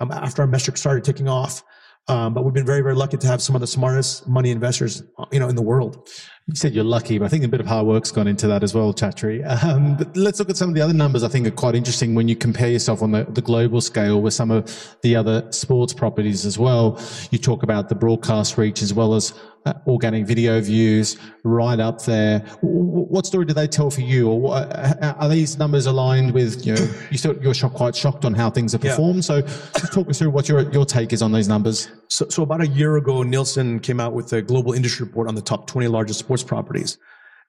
[0.00, 1.62] Um, after our metrics started taking off.
[2.08, 5.02] Um, but we've been very, very lucky to have some of the smartest money investors,
[5.30, 6.08] you know, in the world.
[6.48, 8.62] You said you're lucky, but I think a bit of hard work's gone into that
[8.62, 9.46] as well, Chatri.
[9.62, 12.14] Um, but let's look at some of the other numbers I think are quite interesting
[12.14, 15.92] when you compare yourself on the, the global scale with some of the other sports
[15.92, 16.98] properties as well.
[17.30, 19.34] You talk about the broadcast reach as well as
[19.66, 22.40] uh, organic video views right up there.
[22.62, 26.64] What story do they tell for you, or what, uh, are these numbers aligned with
[26.64, 29.16] you know you still, you're shocked, quite shocked on how things are performed?
[29.16, 29.20] Yeah.
[29.22, 31.88] So, just talk us through what your your take is on these numbers.
[32.08, 35.34] So, so about a year ago, Nielsen came out with a global industry report on
[35.34, 36.98] the top 20 largest sports properties,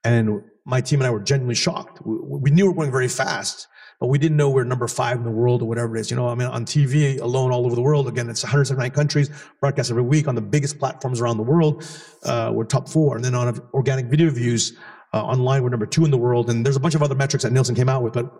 [0.04, 2.00] and my team and I were genuinely shocked.
[2.04, 3.68] We, we knew we were going very fast,
[4.00, 6.10] but we didn't know we're number five in the world or whatever it is.
[6.10, 9.30] You know, I mean, on TV alone, all over the world, again, it's 179 countries,
[9.60, 11.84] broadcast every week on the biggest platforms around the world.
[12.24, 13.16] Uh, we're top four.
[13.16, 14.72] And then on organic video views,
[15.12, 16.48] uh, online, we're number two in the world.
[16.48, 18.32] And there's a bunch of other metrics that Nielsen came out with, but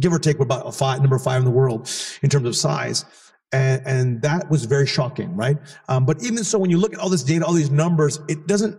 [0.00, 1.90] give or take, we're about five, number five in the world
[2.22, 3.04] in terms of size.
[3.52, 5.58] And, and that was very shocking, right?
[5.88, 8.46] Um, but even so, when you look at all this data, all these numbers, it
[8.46, 8.78] doesn't,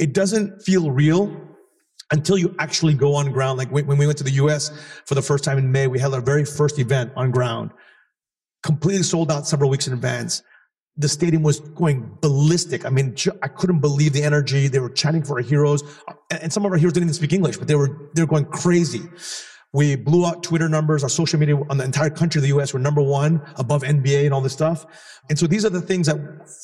[0.00, 1.30] it doesn't feel real
[2.10, 3.58] until you actually go on ground.
[3.58, 4.70] Like when we went to the US
[5.06, 7.70] for the first time in May, we had our very first event on ground,
[8.62, 10.42] completely sold out several weeks in advance.
[10.96, 12.84] The stadium was going ballistic.
[12.84, 14.68] I mean, I couldn't believe the energy.
[14.68, 15.84] They were chanting for our heroes.
[16.30, 18.46] And some of our heroes didn't even speak English, but they were, they were going
[18.46, 19.02] crazy.
[19.72, 22.72] We blew out Twitter numbers, our social media on the entire country of the US
[22.72, 24.84] were number one above NBA and all this stuff.
[25.28, 26.16] And so these are the things that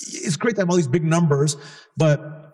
[0.02, 1.56] it's great to have all these big numbers,
[1.96, 2.45] but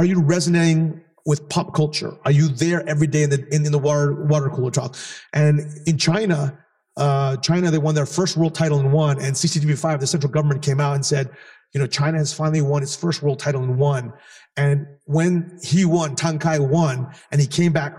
[0.00, 2.16] are you resonating with pop culture?
[2.24, 4.96] Are you there every day in the in, in the water water cooler talk?
[5.34, 6.58] And in China,
[6.96, 10.62] uh, China they won their first world title in one, and CCTV5, the central government
[10.62, 11.28] came out and said,
[11.74, 14.14] you know, China has finally won its first world title in one.
[14.56, 17.94] And when he won, Tang Kai won, and he came back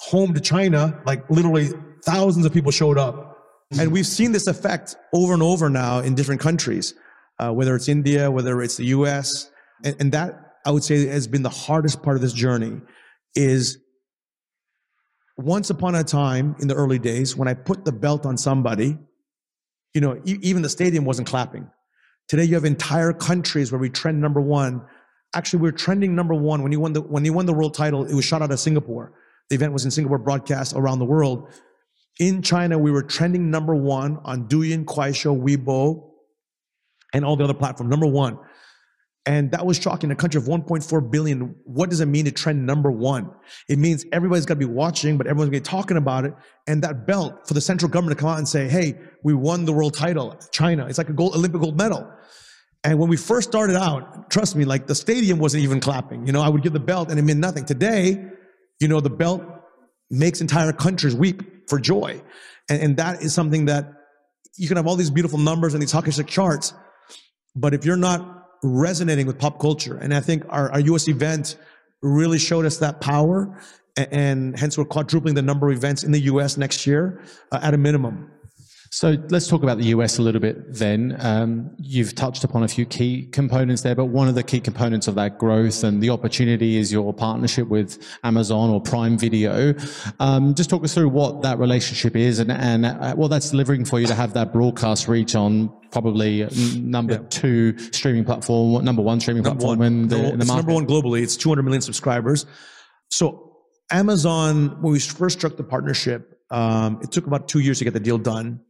[0.00, 1.70] home to China, like literally
[2.04, 3.38] thousands of people showed up.
[3.78, 6.92] And we've seen this effect over and over now in different countries,
[7.38, 9.50] uh, whether it's India, whether it's the US,
[9.82, 12.80] and, and that I would say has been the hardest part of this journey
[13.34, 13.78] is
[15.36, 18.96] once upon a time in the early days when I put the belt on somebody,
[19.92, 21.68] you know, even the stadium wasn't clapping.
[22.28, 24.82] Today you have entire countries where we trend number one.
[25.34, 27.74] Actually, we are trending number one when you won the when you won the world
[27.74, 28.04] title.
[28.04, 29.12] It was shot out of Singapore.
[29.50, 31.52] The event was in Singapore, broadcast around the world.
[32.18, 36.10] In China, we were trending number one on Douyin, Kuaishou, Weibo,
[37.12, 37.90] and all the other platforms.
[37.90, 38.38] Number one.
[39.26, 40.10] And that was shocking.
[40.10, 41.54] A country of 1.4 billion.
[41.64, 43.30] What does it mean to trend number one?
[43.68, 46.34] It means everybody's got to be watching, but everyone's going to be talking about it.
[46.66, 49.64] And that belt for the central government to come out and say, hey, we won
[49.64, 50.86] the world title, China.
[50.86, 52.10] It's like a gold, Olympic gold medal.
[52.84, 56.26] And when we first started out, trust me, like the stadium wasn't even clapping.
[56.26, 57.64] You know, I would give the belt and it meant nothing.
[57.64, 58.22] Today,
[58.78, 59.42] you know, the belt
[60.10, 62.20] makes entire countries weep for joy.
[62.68, 63.90] And, and that is something that
[64.58, 66.74] you can have all these beautiful numbers and these hockey stick charts.
[67.56, 69.96] But if you're not resonating with pop culture.
[69.96, 71.56] And I think our, our US event
[72.02, 73.60] really showed us that power.
[73.96, 77.22] And, hence, we're quadrupling the number of events in the US next year
[77.52, 78.30] uh, at a minimum.
[78.94, 81.16] So let's talk about the US a little bit then.
[81.18, 85.08] Um, you've touched upon a few key components there, but one of the key components
[85.08, 89.74] of that growth and the opportunity is your partnership with Amazon or Prime Video.
[90.20, 93.84] Um, just talk us through what that relationship is and, and uh, what that's delivering
[93.84, 97.28] for you to have that broadcast reach on probably number yeah.
[97.30, 99.86] two streaming platform, number one streaming number platform one.
[99.88, 101.20] in the, in the it's number one globally.
[101.20, 102.46] It's 200 million subscribers.
[103.10, 103.56] So
[103.90, 107.94] Amazon, when we first struck the partnership, um, it took about two years to get
[107.94, 108.60] the deal done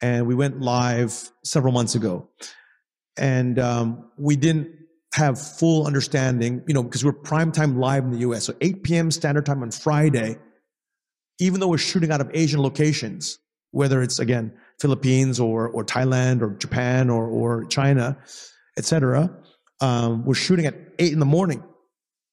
[0.00, 2.28] and we went live several months ago.
[3.16, 4.70] And um, we didn't
[5.14, 8.44] have full understanding, you know, because we're prime time live in the US.
[8.44, 9.10] So 8 p.m.
[9.10, 10.36] standard time on Friday,
[11.40, 13.38] even though we're shooting out of Asian locations,
[13.70, 18.16] whether it's again Philippines or or Thailand or Japan or or China,
[18.76, 19.36] etc.,
[19.80, 21.62] um, we're shooting at eight in the morning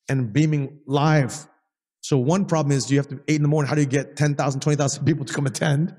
[0.10, 1.47] and beaming live.
[2.01, 3.67] So one problem is you have to eight in the morning.
[3.67, 5.95] How do you get 10,000, 20,000 people to come attend?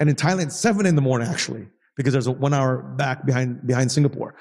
[0.00, 3.66] And in Thailand, seven in the morning actually, because there's a one hour back behind
[3.66, 4.34] behind Singapore.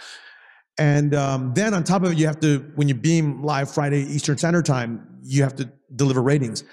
[0.78, 4.02] And um, then on top of it, you have to when you beam live Friday
[4.02, 6.63] Eastern Standard Time, you have to deliver ratings.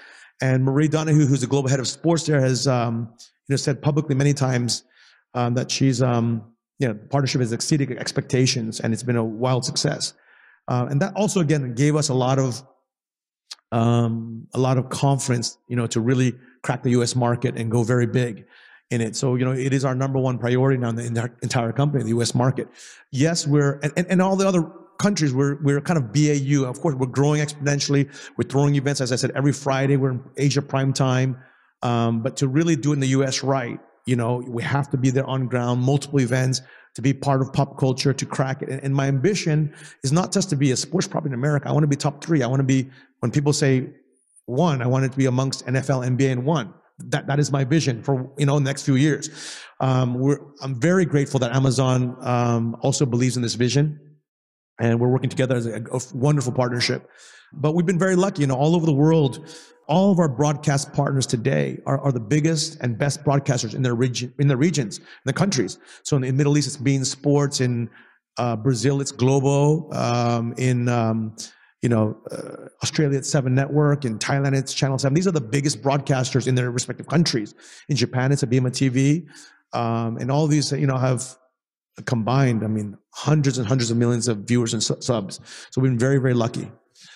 [0.41, 3.13] And Marie Donoghue, who's the global head of sports there, has um,
[3.47, 4.83] you know said publicly many times
[5.33, 9.23] um, that she's um, you know the partnership has exceeded expectations and it's been a
[9.23, 10.13] wild success.
[10.67, 12.61] Uh, and that also again gave us a lot of
[13.71, 17.15] um, a lot of confidence, you know, to really crack the U.S.
[17.15, 18.45] market and go very big
[18.91, 19.15] in it.
[19.15, 22.09] So, you know, it is our number one priority now in the entire company, the
[22.09, 22.67] US market.
[23.11, 26.67] Yes, we're, and, and, all the other countries, we're, we're kind of BAU.
[26.67, 28.09] Of course, we're growing exponentially.
[28.37, 29.97] We're throwing events, as I said, every Friday.
[29.97, 31.37] We're in Asia prime time.
[31.81, 34.97] Um, but to really do it in the US right, you know, we have to
[34.97, 36.61] be there on ground, multiple events
[36.93, 38.69] to be part of pop culture, to crack it.
[38.69, 41.67] And, and my ambition is not just to be a sports property in America.
[41.67, 42.43] I want to be top three.
[42.43, 43.89] I want to be, when people say
[44.45, 47.63] one, I want it to be amongst NFL, NBA, and one that that is my
[47.63, 49.29] vision for you know the next few years.
[49.79, 53.99] Um, I'm very grateful that Amazon um, also believes in this vision,
[54.79, 57.09] and we're working together as a, a, wonderful partnership.
[57.53, 59.47] But we've been very lucky, you know, all over the world.
[59.87, 63.93] All of our broadcast partners today are, are the biggest and best broadcasters in their
[63.93, 65.77] region, in their regions, in the countries.
[66.03, 67.61] So in the Middle East, it's beIN Sports.
[67.61, 67.89] In
[68.37, 69.91] uh, Brazil, it's Globo.
[69.91, 71.35] Um, in um,
[71.81, 75.13] you know, uh, Australia it's Seven Network, in Thailand it's Channel Seven.
[75.13, 77.53] These are the biggest broadcasters in their respective countries.
[77.89, 79.27] In Japan, it's ABEMA TV,
[79.77, 81.37] um, and all these, you know, have
[82.05, 82.63] combined.
[82.63, 85.39] I mean, hundreds and hundreds of millions of viewers and subs.
[85.71, 86.71] So we've been very, very lucky.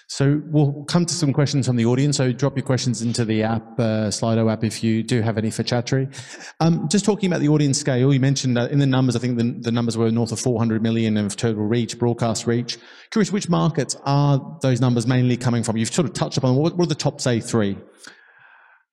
[0.07, 2.17] So we'll come to some questions from the audience.
[2.17, 5.51] So drop your questions into the app, uh, Slido app, if you do have any
[5.51, 6.13] for Chatri.
[6.59, 9.55] Um, just talking about the audience scale, you mentioned in the numbers, I think the,
[9.61, 12.77] the numbers were north of 400 million of total reach, broadcast reach.
[13.11, 15.77] Curious, which markets are those numbers mainly coming from?
[15.77, 17.77] You've sort of touched upon what, what are the top, say, three?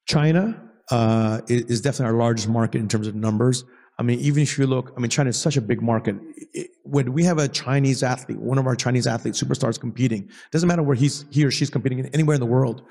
[0.07, 3.65] China uh, is definitely our largest market in terms of numbers.
[3.99, 6.17] I mean, even if you look, I mean, China is such a big market.
[6.53, 10.69] It, when we have a Chinese athlete, one of our Chinese athletes, superstars competing, doesn't
[10.69, 12.83] matter where he's he or she's competing anywhere in the world.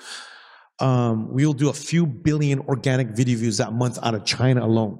[0.80, 5.00] Um, we'll do a few billion organic video views that month out of China alone.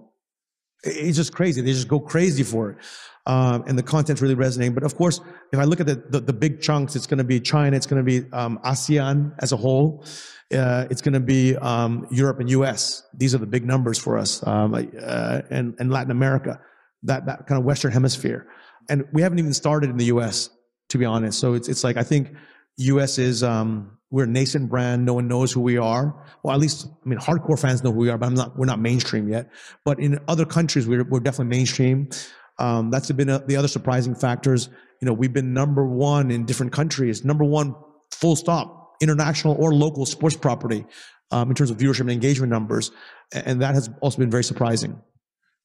[0.84, 1.62] It's just crazy.
[1.62, 2.78] They just go crazy for it.
[3.28, 4.76] Um, and the content's really resonating.
[4.76, 5.20] But of course,
[5.52, 7.88] if I look at the, the, the big chunks, it's going to be China, it's
[7.88, 10.06] going to be um, ASEAN as a whole
[10.54, 13.04] uh, it's going to be um, Europe and U.S.
[13.14, 16.60] These are the big numbers for us, um, uh, and, and Latin America,
[17.04, 18.48] that that kind of Western Hemisphere.
[18.90, 20.50] And we haven't even started in the U.S.
[20.90, 21.40] to be honest.
[21.40, 22.36] So it's it's like I think
[22.78, 23.18] U.S.
[23.18, 25.04] is um, we're a nascent brand.
[25.04, 26.16] No one knows who we are.
[26.44, 28.56] Well, at least I mean, hardcore fans know who we are, but I'm not.
[28.56, 29.50] We're not mainstream yet.
[29.84, 32.10] But in other countries, we're we're definitely mainstream.
[32.58, 34.70] Um, that's been a, the other surprising factors.
[35.02, 37.26] You know, we've been number one in different countries.
[37.26, 37.76] Number one,
[38.12, 40.86] full stop international or local sports property
[41.32, 42.92] um, in terms of viewership and engagement numbers.
[43.34, 45.02] And that has also been very surprising.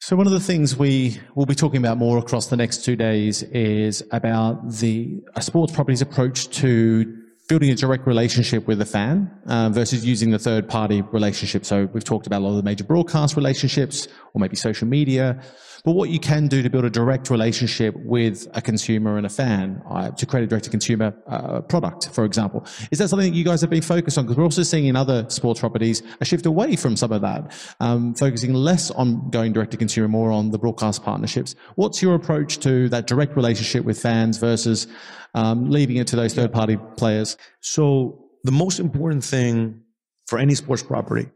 [0.00, 2.96] So one of the things we will be talking about more across the next two
[2.96, 7.19] days is about the sports property's approach to
[7.50, 11.66] building a direct relationship with a fan uh, versus using the third party relationship.
[11.66, 15.42] So we've talked about a lot of the major broadcast relationships or maybe social media.
[15.84, 19.28] But what you can do to build a direct relationship with a consumer and a
[19.28, 22.64] fan uh, to create a direct to consumer uh, product, for example.
[22.92, 24.26] Is that something that you guys have been focused on?
[24.26, 27.52] Because we're also seeing in other sports properties a shift away from some of that,
[27.80, 31.56] um, focusing less on going direct to consumer, more on the broadcast partnerships.
[31.74, 34.86] What's your approach to that direct relationship with fans versus
[35.34, 37.36] um, leaving it to those third party players?
[37.60, 39.80] So the most important thing
[40.26, 41.28] for any sports property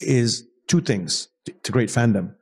[0.00, 1.28] is two things
[1.62, 2.34] to create fandom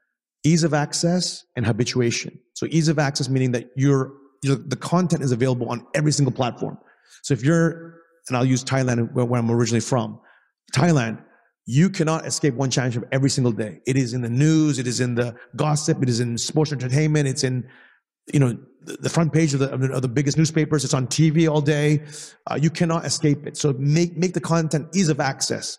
[0.47, 2.39] ease of access and habituation.
[2.53, 6.77] So ease of access meaning that your, the content is available on every single platform.
[7.23, 7.95] So if you're
[8.29, 10.19] and I'll use Thailand where, where I'm originally from.
[10.75, 11.23] Thailand,
[11.67, 13.81] you cannot escape one championship every single day.
[13.87, 17.29] It is in the news, it is in the gossip, it is in sports entertainment,
[17.29, 17.69] it's in,
[18.33, 20.85] you know, the, front page of the, of the, biggest newspapers.
[20.85, 22.03] It's on TV all day.
[22.47, 23.57] Uh, you cannot escape it.
[23.57, 25.79] So make make the content ease of access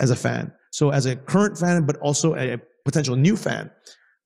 [0.00, 0.52] as a fan.
[0.70, 3.70] So as a current fan, but also a potential new fan,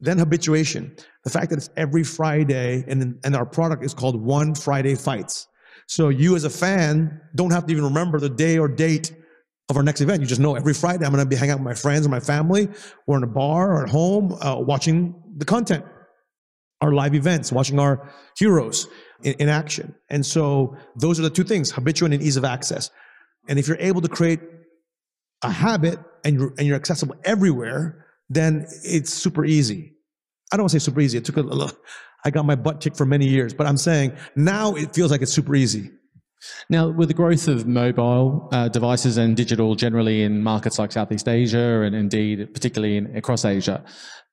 [0.00, 0.94] then habituation.
[1.24, 5.46] The fact that it's every Friday and, and our product is called One Friday Fights.
[5.86, 9.12] So you as a fan don't have to even remember the day or date
[9.68, 10.20] of our next event.
[10.20, 12.10] You just know every Friday I'm going to be hanging out with my friends and
[12.10, 12.68] my family
[13.06, 15.84] or in a bar or at home uh, watching the content,
[16.80, 18.86] our live events, watching our heroes
[19.22, 19.94] in, in action.
[20.08, 22.90] And so those are the two things, habituation and ease of access.
[23.48, 24.40] And if you're able to create
[25.42, 29.92] a habit and you're, and you're accessible everywhere, then it's super easy.
[30.52, 31.18] I don't want to say super easy.
[31.18, 31.70] It took a little,
[32.24, 35.22] I got my butt kicked for many years, but I'm saying now it feels like
[35.22, 35.90] it's super easy.
[36.70, 41.28] Now, with the growth of mobile uh, devices and digital generally in markets like Southeast
[41.28, 43.84] Asia and indeed particularly in, across Asia,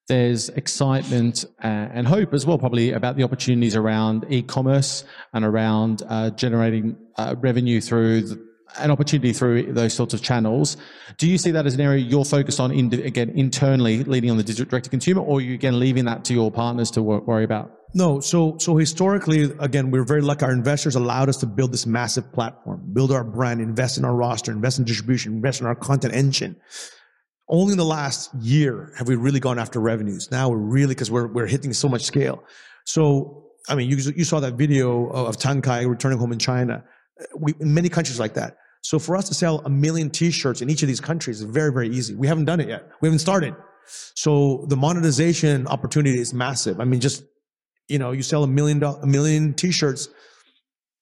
[0.08, 6.02] there's excitement uh, and hope as well, probably about the opportunities around e-commerce and around
[6.08, 8.48] uh, generating uh, revenue through the,
[8.78, 10.76] an opportunity through those sorts of channels.
[11.16, 14.36] Do you see that as an area you're focused on, in, again, internally leading on
[14.36, 17.02] the digital direct to consumer, or are you again leaving that to your partners to
[17.02, 17.74] worry about?
[17.94, 20.44] No, so so historically, again, we're very lucky.
[20.44, 24.14] Our investors allowed us to build this massive platform, build our brand, invest in our
[24.14, 26.56] roster, invest in distribution, invest in our content engine.
[27.50, 30.30] Only in the last year have we really gone after revenues.
[30.30, 32.44] Now we're really because we're we're hitting so much scale.
[32.84, 36.84] So I mean, you you saw that video of Tang Kai returning home in China
[37.36, 38.56] we, in many countries like that.
[38.82, 41.72] So for us to sell a million t-shirts in each of these countries is very,
[41.72, 42.14] very easy.
[42.14, 42.88] We haven't done it yet.
[43.00, 43.54] We haven't started.
[44.14, 46.80] So the monetization opportunity is massive.
[46.80, 47.24] I mean, just,
[47.88, 50.08] you know, you sell a million, a million t-shirts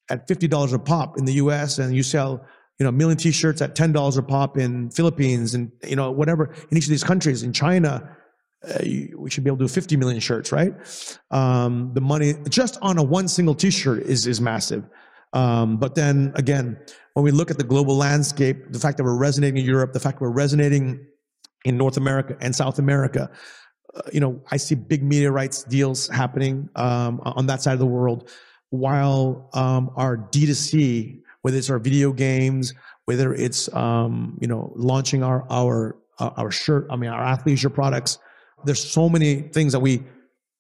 [0.08, 2.46] at $50 a pop in the US and you sell,
[2.78, 6.52] you know, a million t-shirts at $10 a pop in Philippines and, you know, whatever
[6.70, 7.42] in each of these countries.
[7.42, 8.16] In China,
[8.68, 8.78] uh,
[9.16, 10.74] we should be able to do 50 million shirts, right?
[11.30, 14.84] Um, the money just on a one single t-shirt is, is massive.
[15.32, 16.78] Um, but then again,
[17.14, 20.00] when we look at the global landscape, the fact that we're resonating in Europe, the
[20.00, 21.06] fact we're resonating
[21.64, 23.30] in North America and South America,
[23.94, 27.78] uh, you know, I see big media rights deals happening um, on that side of
[27.78, 28.30] the world,
[28.70, 32.74] while um, our D2C, whether it's our video games,
[33.04, 37.72] whether it's um, you know launching our our uh, our shirt, I mean our athleisure
[37.72, 38.18] products,
[38.64, 40.02] there's so many things that we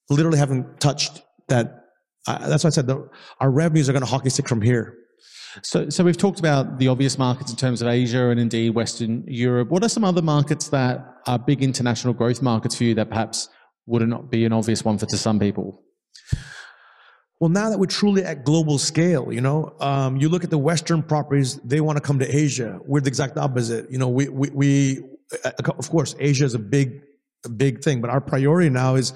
[0.08, 1.86] literally haven't touched that
[2.26, 3.08] that's why I said the,
[3.40, 4.96] our revenues are going to hockey stick from here.
[5.64, 9.24] So, so we've talked about the obvious markets in terms of Asia and indeed Western
[9.26, 9.70] Europe.
[9.70, 13.48] What are some other markets that are big international growth markets for you that perhaps
[13.86, 15.82] would not be an obvious one for to some people?
[17.40, 20.58] Well, now that we're truly at global scale, you know, um, you look at the
[20.58, 22.80] Western properties, they want to come to Asia.
[22.86, 23.90] We're the exact opposite.
[23.90, 25.02] You know, we, we, we
[25.54, 27.02] of course, Asia is a big,
[27.44, 29.12] a big thing, but our priority now is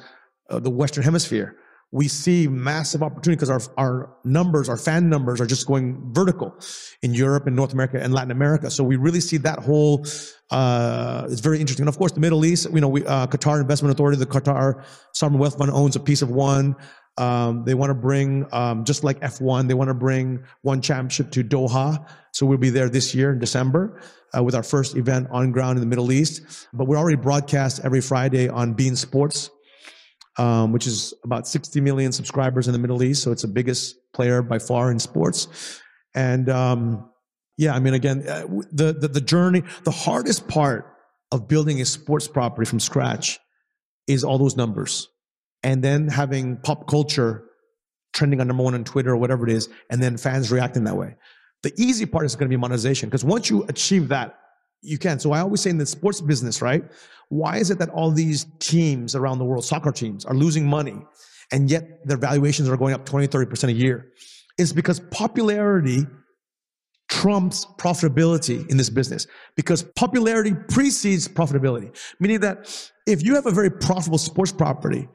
[0.50, 1.56] uh, the Western hemisphere
[1.92, 6.54] we see massive opportunity because our, our numbers, our fan numbers are just going vertical
[7.02, 8.70] in Europe and North America and Latin America.
[8.70, 10.06] So we really see that whole,
[10.50, 11.82] uh, it's very interesting.
[11.82, 14.84] And of course, the Middle East, you know, we, uh, Qatar Investment Authority, the Qatar
[15.14, 16.76] Sovereign Wealth Fund owns a piece of one.
[17.16, 21.30] Um, they want to bring, um, just like F1, they want to bring one championship
[21.32, 22.06] to Doha.
[22.32, 24.00] So we'll be there this year in December.
[24.32, 26.68] Uh, with our first event on ground in the Middle East.
[26.72, 29.50] But we're already broadcast every Friday on beIN Sports
[30.38, 33.22] um, which is about 60 million subscribers in the Middle East.
[33.22, 35.80] So it's the biggest player by far in sports.
[36.14, 37.10] And um,
[37.58, 40.86] yeah, I mean, again, uh, the, the, the journey, the hardest part
[41.30, 43.38] of building a sports property from scratch
[44.06, 45.08] is all those numbers,
[45.62, 47.44] and then having pop culture
[48.12, 50.96] trending on number one on Twitter or whatever it is, and then fans reacting that
[50.96, 51.16] way.
[51.62, 54.36] The easy part is going to be monetization because once you achieve that,
[54.82, 55.18] you can.
[55.18, 56.82] So I always say in the sports business, right?
[57.28, 60.96] Why is it that all these teams around the world, soccer teams, are losing money
[61.52, 64.12] and yet their valuations are going up 20, 30% a year?
[64.58, 66.06] It's because popularity
[67.08, 71.94] trumps profitability in this business because popularity precedes profitability.
[72.20, 75.08] Meaning that if you have a very profitable sports property,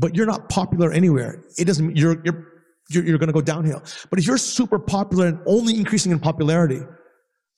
[0.00, 2.46] but you're not popular anywhere, it doesn't, you're, you're,
[2.88, 3.82] you're, you're going to go downhill.
[4.08, 6.80] But if you're super popular and only increasing in popularity,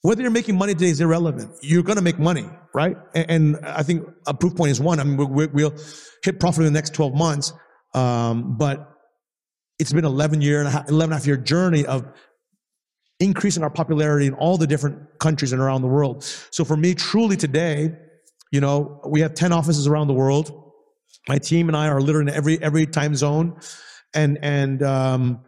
[0.01, 1.51] whether you're making money today is irrelevant.
[1.61, 2.97] You're going to make money, right?
[3.15, 4.99] And, and, I think a proof point is one.
[4.99, 5.73] I mean, we, will
[6.23, 7.53] hit profit in the next 12 months.
[7.93, 8.89] Um, but
[9.79, 12.05] it's been 11 year and a half, 11 and a half year journey of
[13.21, 16.23] increasing our popularity in all the different countries and around the world.
[16.51, 17.93] So for me, truly today,
[18.51, 20.62] you know, we have 10 offices around the world.
[21.27, 23.59] My team and I are literally in every, every time zone.
[24.13, 25.41] And, and, um,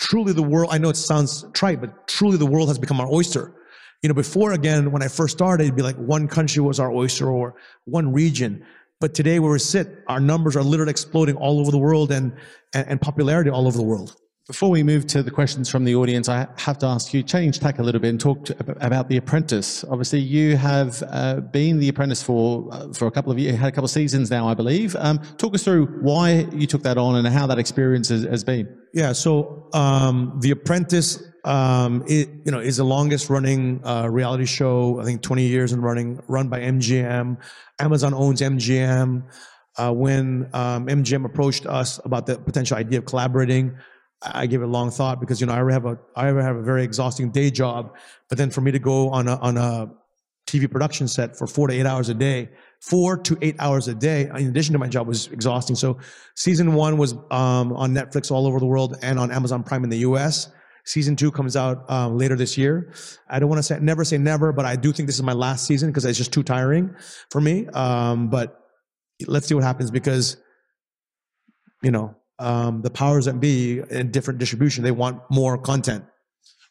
[0.00, 3.10] truly the world, I know it sounds trite, but truly the world has become our
[3.12, 3.54] oyster.
[4.02, 6.90] You know, before again, when I first started, it'd be like one country was our
[6.90, 7.54] oyster or
[7.84, 8.64] one region.
[9.00, 12.32] But today where we sit, our numbers are literally exploding all over the world and,
[12.74, 14.16] and, and popularity all over the world.
[14.48, 17.60] Before we move to the questions from the audience, I have to ask you, change
[17.60, 19.84] tack a little bit and talk to, about The Apprentice.
[19.84, 23.68] Obviously, you have uh, been The Apprentice for uh, for a couple of years, had
[23.68, 24.96] a couple of seasons now, I believe.
[24.98, 28.42] Um, talk us through why you took that on and how that experience has, has
[28.42, 28.76] been.
[28.92, 34.46] Yeah, so um, The Apprentice, um, it, you know, is the longest running uh, reality
[34.46, 35.00] show.
[35.00, 37.36] I think 20 years in running, run by MGM.
[37.78, 39.22] Amazon owns MGM.
[39.78, 43.74] Uh, when um, MGM approached us about the potential idea of collaborating,
[44.24, 46.62] I gave it a long thought because you know I have a I have a
[46.62, 47.96] very exhausting day job,
[48.28, 49.90] but then for me to go on a on a
[50.46, 52.50] TV production set for four to eight hours a day,
[52.80, 55.76] four to eight hours a day, in addition to my job, was exhausting.
[55.76, 55.98] So
[56.34, 59.90] season one was um, on Netflix all over the world and on Amazon Prime in
[59.90, 60.50] the U.S.
[60.84, 62.92] Season two comes out um, later this year.
[63.28, 65.32] I don't want to say never say never, but I do think this is my
[65.32, 66.94] last season because it's just too tiring
[67.30, 67.68] for me.
[67.68, 68.58] Um, but
[69.26, 70.36] let's see what happens because
[71.82, 74.84] you know um, the powers that be in different distribution.
[74.84, 76.04] They want more content.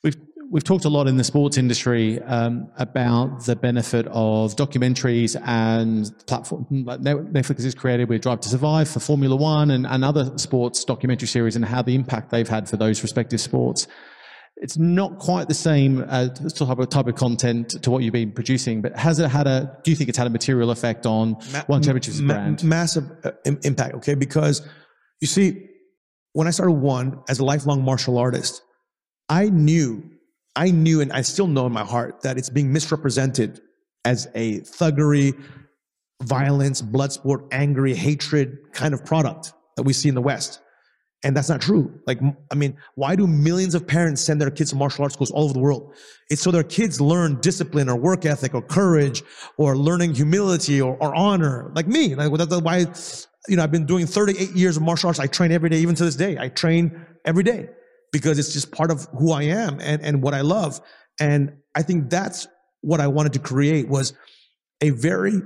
[0.04, 0.18] We've
[0.52, 6.12] we've talked a lot in the sports industry um, about the benefit of documentaries and
[6.28, 10.38] platform like Netflix has created with Drive to Survive for Formula One and, and other
[10.38, 13.88] sports documentary series and how the impact they've had for those respective sports.
[14.58, 18.32] It's not quite the same uh, type of type of content to what you've been
[18.32, 19.80] producing, but has it had a?
[19.84, 22.64] Do you think it's had a material effect on Ma- One Championships ma- brand?
[22.64, 23.32] Massive uh,
[23.64, 23.96] impact.
[23.96, 24.62] Okay, because
[25.22, 25.68] you see,
[26.34, 28.62] when I started one as a lifelong martial artist,
[29.30, 30.04] I knew,
[30.56, 33.62] I knew, and I still know in my heart that it's being misrepresented
[34.04, 35.40] as a thuggery,
[36.24, 40.60] violence, blood sport, angry, hatred kind of product that we see in the West.
[41.24, 42.00] And that's not true.
[42.08, 42.20] Like,
[42.52, 45.44] I mean, why do millions of parents send their kids to martial arts schools all
[45.44, 45.94] over the world?
[46.32, 49.22] It's so their kids learn discipline or work ethic or courage
[49.58, 51.72] or learning humility or, or honor.
[51.76, 52.88] Like me, like that's why
[53.48, 55.20] you know, I've been doing 38 years of martial arts.
[55.20, 56.38] I train every day, even to this day.
[56.40, 57.70] I train every day
[58.12, 60.80] because it's just part of who I am and, and what I love.
[61.20, 62.48] And I think that's
[62.82, 64.14] what I wanted to create was
[64.82, 65.42] a very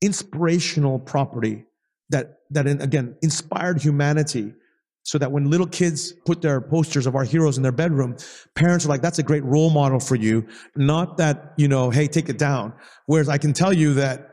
[0.00, 1.64] inspirational property
[2.10, 4.52] that, that again, inspired humanity
[5.02, 8.16] so that when little kids put their posters of our heroes in their bedroom,
[8.54, 10.46] parents are like, that's a great role model for you.
[10.76, 12.72] Not that, you know, hey, take it down.
[13.06, 14.30] Whereas I can tell you that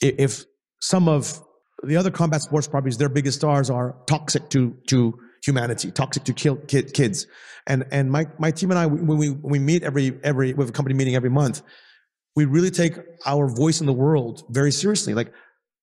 [0.00, 0.44] if
[0.80, 1.42] some of
[1.82, 6.32] the other combat sports properties, their biggest stars are toxic to to humanity, toxic to
[6.32, 7.26] kill kid, kids.
[7.66, 10.62] And and my my team and I, when we when we meet every every we
[10.62, 11.62] have a company meeting every month,
[12.34, 15.14] we really take our voice in the world very seriously.
[15.14, 15.32] Like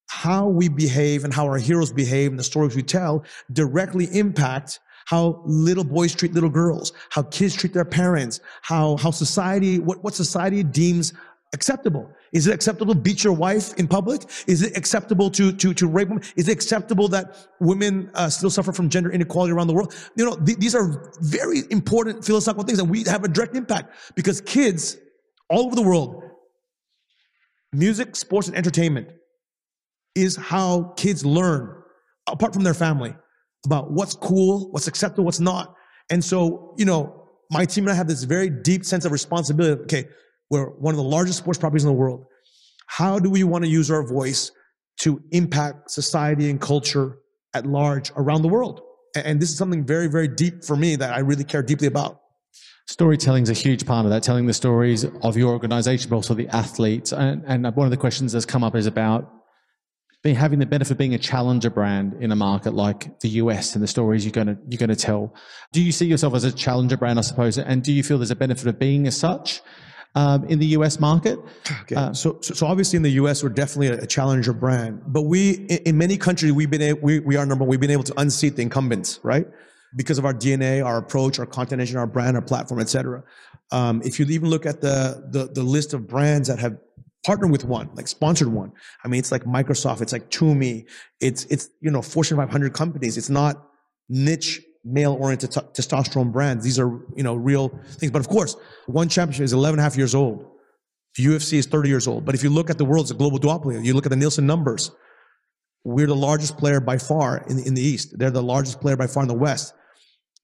[0.07, 4.79] how we behave and how our heroes behave and the stories we tell directly impact
[5.05, 10.03] how little boys treat little girls, how kids treat their parents, how how society what
[10.03, 11.13] what society deems
[11.53, 12.09] acceptable?
[12.33, 14.23] Is it acceptable to beat your wife in public?
[14.47, 16.23] Is it acceptable to, to, to rape women?
[16.35, 19.93] Is it acceptable that women uh, still suffer from gender inequality around the world?
[20.15, 23.95] You know, th- these are very important philosophical things and we have a direct impact
[24.15, 24.97] because kids
[25.49, 26.23] all over the world,
[27.71, 29.09] music, sports, and entertainment
[30.15, 31.83] is how kids learn
[32.27, 33.15] apart from their family
[33.65, 35.75] about what's cool, what's acceptable, what's not.
[36.09, 39.81] And so, you know, my team and I have this very deep sense of responsibility.
[39.83, 40.07] Okay,
[40.49, 42.25] we're one of the largest sports properties in the world.
[42.87, 44.51] How do we want to use our voice
[44.99, 47.17] to impact society and culture
[47.53, 48.81] at large around the world?
[49.15, 52.19] And this is something very, very deep for me that I really care deeply about.
[52.87, 56.33] Storytelling is a huge part of that, telling the stories of your organization, but also
[56.33, 57.13] the athletes.
[57.13, 59.31] And, and one of the questions that's come up is about
[60.31, 63.83] having the benefit of being a challenger brand in a market like the US and
[63.83, 65.35] the stories you're going to you're going to tell.
[65.73, 67.57] Do you see yourself as a challenger brand, I suppose?
[67.57, 69.61] And do you feel there's a benefit of being as such?
[70.15, 71.39] Um, in the US market.
[71.81, 71.95] Okay.
[71.95, 75.53] Uh, so, so obviously in the US, we're definitely a, a challenger brand, but we,
[75.69, 78.03] in, in, many countries, we've been, able, we, we are number one, we've been able
[78.03, 79.47] to unseat the incumbents, right?
[79.95, 83.23] Because of our DNA, our approach, our content engine, our brand, our platform, etc.
[83.71, 86.77] Um, if you even look at the, the, the list of brands that have
[87.25, 88.71] partnered with one, like sponsored one.
[89.03, 90.85] I mean, it's like Microsoft, it's like Tumi,
[91.21, 93.17] it's, it's, you know, Fortune 500 companies.
[93.17, 93.65] It's not
[94.09, 96.63] niche male-oriented t- testosterone brands.
[96.63, 98.11] These are, you know, real things.
[98.11, 98.55] But of course,
[98.85, 100.45] one championship is 11 and a half years old.
[101.17, 102.25] UFC is 30 years old.
[102.25, 103.83] But if you look at the world, it's a global duopoly.
[103.83, 104.91] You look at the Nielsen numbers.
[105.83, 108.17] We're the largest player by far in, in the East.
[108.17, 109.73] They're the largest player by far in the West.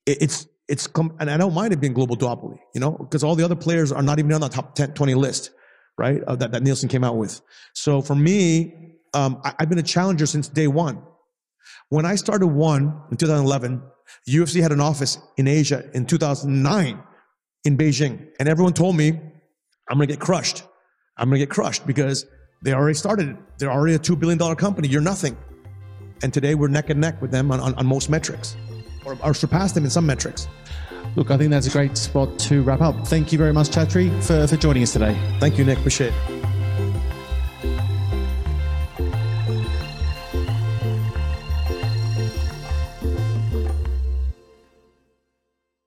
[0.05, 3.23] It, it's, it's, com- and I don't mind it being global duopoly, you know, because
[3.23, 5.51] all the other players are not even on the top 10, 20 list,
[5.97, 6.21] right?
[6.23, 7.41] Uh, that, that Nielsen came out with.
[7.73, 11.01] So for me, um, I, I've been a challenger since day one.
[11.89, 13.81] When I started one in 2011,
[14.28, 17.03] UFC had an office in Asia in 2009
[17.66, 19.10] in Beijing, and everyone told me,
[19.89, 20.64] I'm going to get crushed.
[21.18, 22.26] I'm going to get crushed because
[22.64, 23.38] they already started it.
[23.57, 24.88] They're already a $2 billion company.
[24.88, 25.38] You're nothing.
[26.22, 28.55] And today we're neck and neck with them on, on, on most metrics
[29.05, 30.47] or, or surpass them in some metrics.
[31.16, 33.07] Look, I think that's a great spot to wrap up.
[33.07, 35.18] Thank you very much, Chatri, for, for joining us today.
[35.39, 35.80] Thank you, Nick.
[35.80, 36.38] Appreciate it.